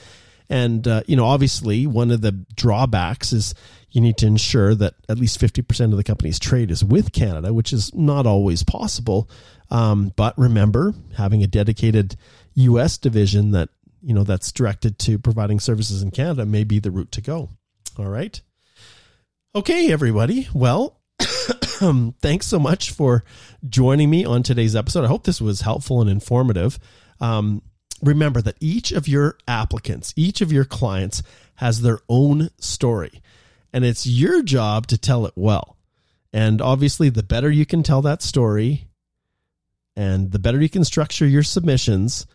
And 0.48 0.86
uh, 0.86 1.02
you 1.06 1.16
know, 1.16 1.24
obviously, 1.24 1.86
one 1.86 2.10
of 2.10 2.20
the 2.20 2.32
drawbacks 2.54 3.32
is 3.32 3.54
you 3.90 4.00
need 4.00 4.16
to 4.18 4.26
ensure 4.26 4.74
that 4.74 4.94
at 5.08 5.18
least 5.18 5.40
fifty 5.40 5.62
percent 5.62 5.92
of 5.92 5.96
the 5.96 6.04
company's 6.04 6.38
trade 6.38 6.70
is 6.70 6.84
with 6.84 7.12
Canada, 7.12 7.52
which 7.52 7.72
is 7.72 7.94
not 7.94 8.26
always 8.26 8.62
possible. 8.62 9.30
Um, 9.70 10.12
but 10.16 10.38
remember, 10.38 10.94
having 11.16 11.42
a 11.42 11.46
dedicated 11.46 12.16
U.S. 12.54 12.98
division 12.98 13.52
that 13.52 13.70
you 14.02 14.14
know 14.14 14.24
that's 14.24 14.52
directed 14.52 14.98
to 15.00 15.18
providing 15.18 15.60
services 15.60 16.02
in 16.02 16.10
Canada 16.10 16.44
may 16.44 16.64
be 16.64 16.78
the 16.78 16.90
route 16.90 17.12
to 17.12 17.20
go. 17.20 17.50
All 17.98 18.08
right. 18.08 18.40
Okay, 19.54 19.92
everybody. 19.92 20.48
Well, 20.52 21.00
thanks 22.20 22.46
so 22.46 22.58
much 22.58 22.90
for 22.90 23.24
joining 23.68 24.10
me 24.10 24.24
on 24.24 24.42
today's 24.42 24.74
episode. 24.74 25.04
I 25.04 25.08
hope 25.08 25.24
this 25.24 25.40
was 25.40 25.60
helpful 25.60 26.00
and 26.00 26.10
informative. 26.10 26.78
Um, 27.20 27.62
remember 28.02 28.42
that 28.42 28.56
each 28.60 28.92
of 28.92 29.08
your 29.08 29.38
applicants, 29.46 30.12
each 30.16 30.40
of 30.40 30.52
your 30.52 30.64
clients 30.64 31.22
has 31.56 31.82
their 31.82 32.00
own 32.08 32.50
story, 32.58 33.22
and 33.72 33.84
it's 33.84 34.06
your 34.06 34.42
job 34.42 34.86
to 34.88 34.98
tell 34.98 35.26
it 35.26 35.34
well. 35.36 35.76
And 36.32 36.60
obviously, 36.60 37.10
the 37.10 37.22
better 37.22 37.50
you 37.50 37.64
can 37.64 37.82
tell 37.82 38.02
that 38.02 38.22
story 38.22 38.88
and 39.96 40.32
the 40.32 40.38
better 40.38 40.60
you 40.60 40.68
can 40.68 40.84
structure 40.84 41.26
your 41.26 41.44
submissions, 41.44 42.26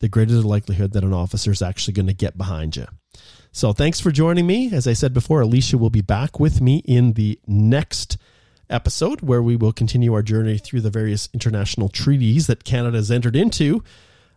the 0.00 0.08
greater 0.08 0.32
the 0.32 0.46
likelihood 0.46 0.92
that 0.92 1.04
an 1.04 1.12
officer 1.12 1.50
is 1.50 1.62
actually 1.62 1.94
going 1.94 2.06
to 2.06 2.14
get 2.14 2.38
behind 2.38 2.76
you. 2.76 2.86
So 3.52 3.72
thanks 3.72 4.00
for 4.00 4.10
joining 4.10 4.46
me. 4.46 4.72
As 4.72 4.88
I 4.88 4.94
said 4.94 5.14
before, 5.14 5.40
Alicia 5.40 5.78
will 5.78 5.90
be 5.90 6.00
back 6.00 6.40
with 6.40 6.60
me 6.60 6.78
in 6.78 7.12
the 7.12 7.38
next 7.46 8.16
episode 8.70 9.20
where 9.20 9.42
we 9.42 9.56
will 9.56 9.72
continue 9.72 10.14
our 10.14 10.22
journey 10.22 10.58
through 10.58 10.80
the 10.80 10.90
various 10.90 11.28
international 11.32 11.88
treaties 11.88 12.46
that 12.46 12.64
Canada 12.64 12.96
has 12.96 13.10
entered 13.10 13.36
into. 13.36 13.84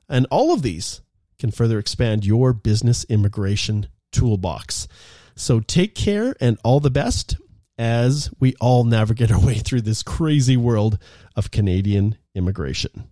And 0.10 0.26
all 0.32 0.54
of 0.54 0.62
these 0.62 1.02
can 1.40 1.52
further 1.52 1.80
expand 1.80 2.26
your 2.26 2.54
business 2.54 3.06
immigration 3.10 3.88
toolbox. 4.12 4.88
So 5.36 5.60
take 5.60 5.96
care 5.96 6.36
and 6.42 6.58
all 6.64 6.80
the 6.80 6.90
best 6.90 7.38
as 7.78 8.32
we 8.40 8.56
all 8.60 8.84
navigate 8.84 9.32
our 9.32 9.40
way 9.40 9.56
through 9.56 9.82
this 9.82 10.04
crazy 10.04 10.58
world 10.58 10.98
of 11.36 11.52
Canadian 11.52 12.18
immigration. 12.34 13.10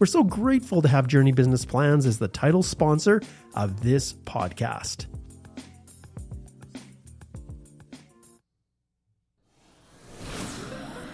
We're 0.01 0.07
so 0.07 0.25
grateful 0.25 0.83
to 0.83 0.89
have 0.89 1.07
Joorney 1.07 1.37
Business 1.37 1.65
Plans 1.65 2.05
as 2.05 2.19
the 2.19 2.27
title 2.27 2.65
sponsor 2.65 3.23
of 3.55 3.85
this 3.85 4.13
podcast. 4.13 5.07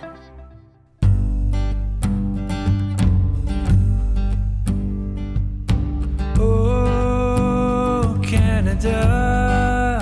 Canada, 8.85 9.99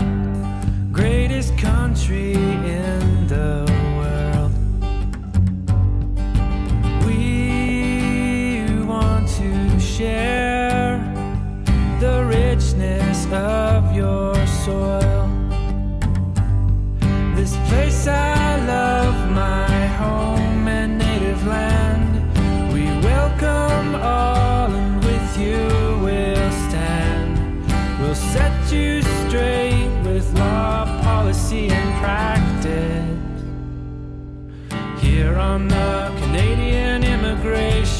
greatest 0.91 1.57
country 1.57 2.33
in 2.33 3.27
the 3.27 3.65
world. 3.95 4.51
We 7.05 8.65
want 8.85 9.29
to 9.37 9.79
share 9.79 10.99
the 12.01 12.25
richness 12.25 13.25
of 13.31 13.95
your 13.95 14.35
soil. 14.47 15.02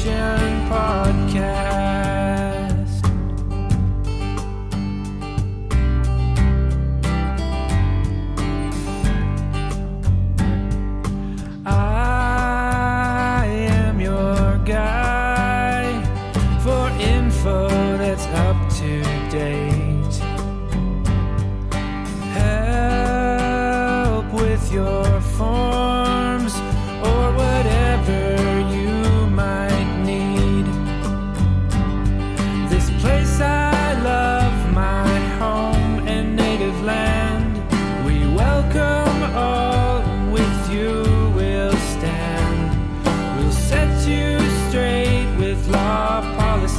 Here 0.04 0.43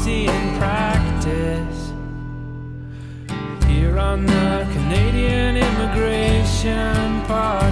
easy 0.06 0.28
in 0.28 0.58
practice. 0.58 1.92
Here 3.68 3.98
on 3.98 4.26
the 4.26 4.68
Canadian 4.74 5.58
immigration 5.58 7.22
part. 7.24 7.65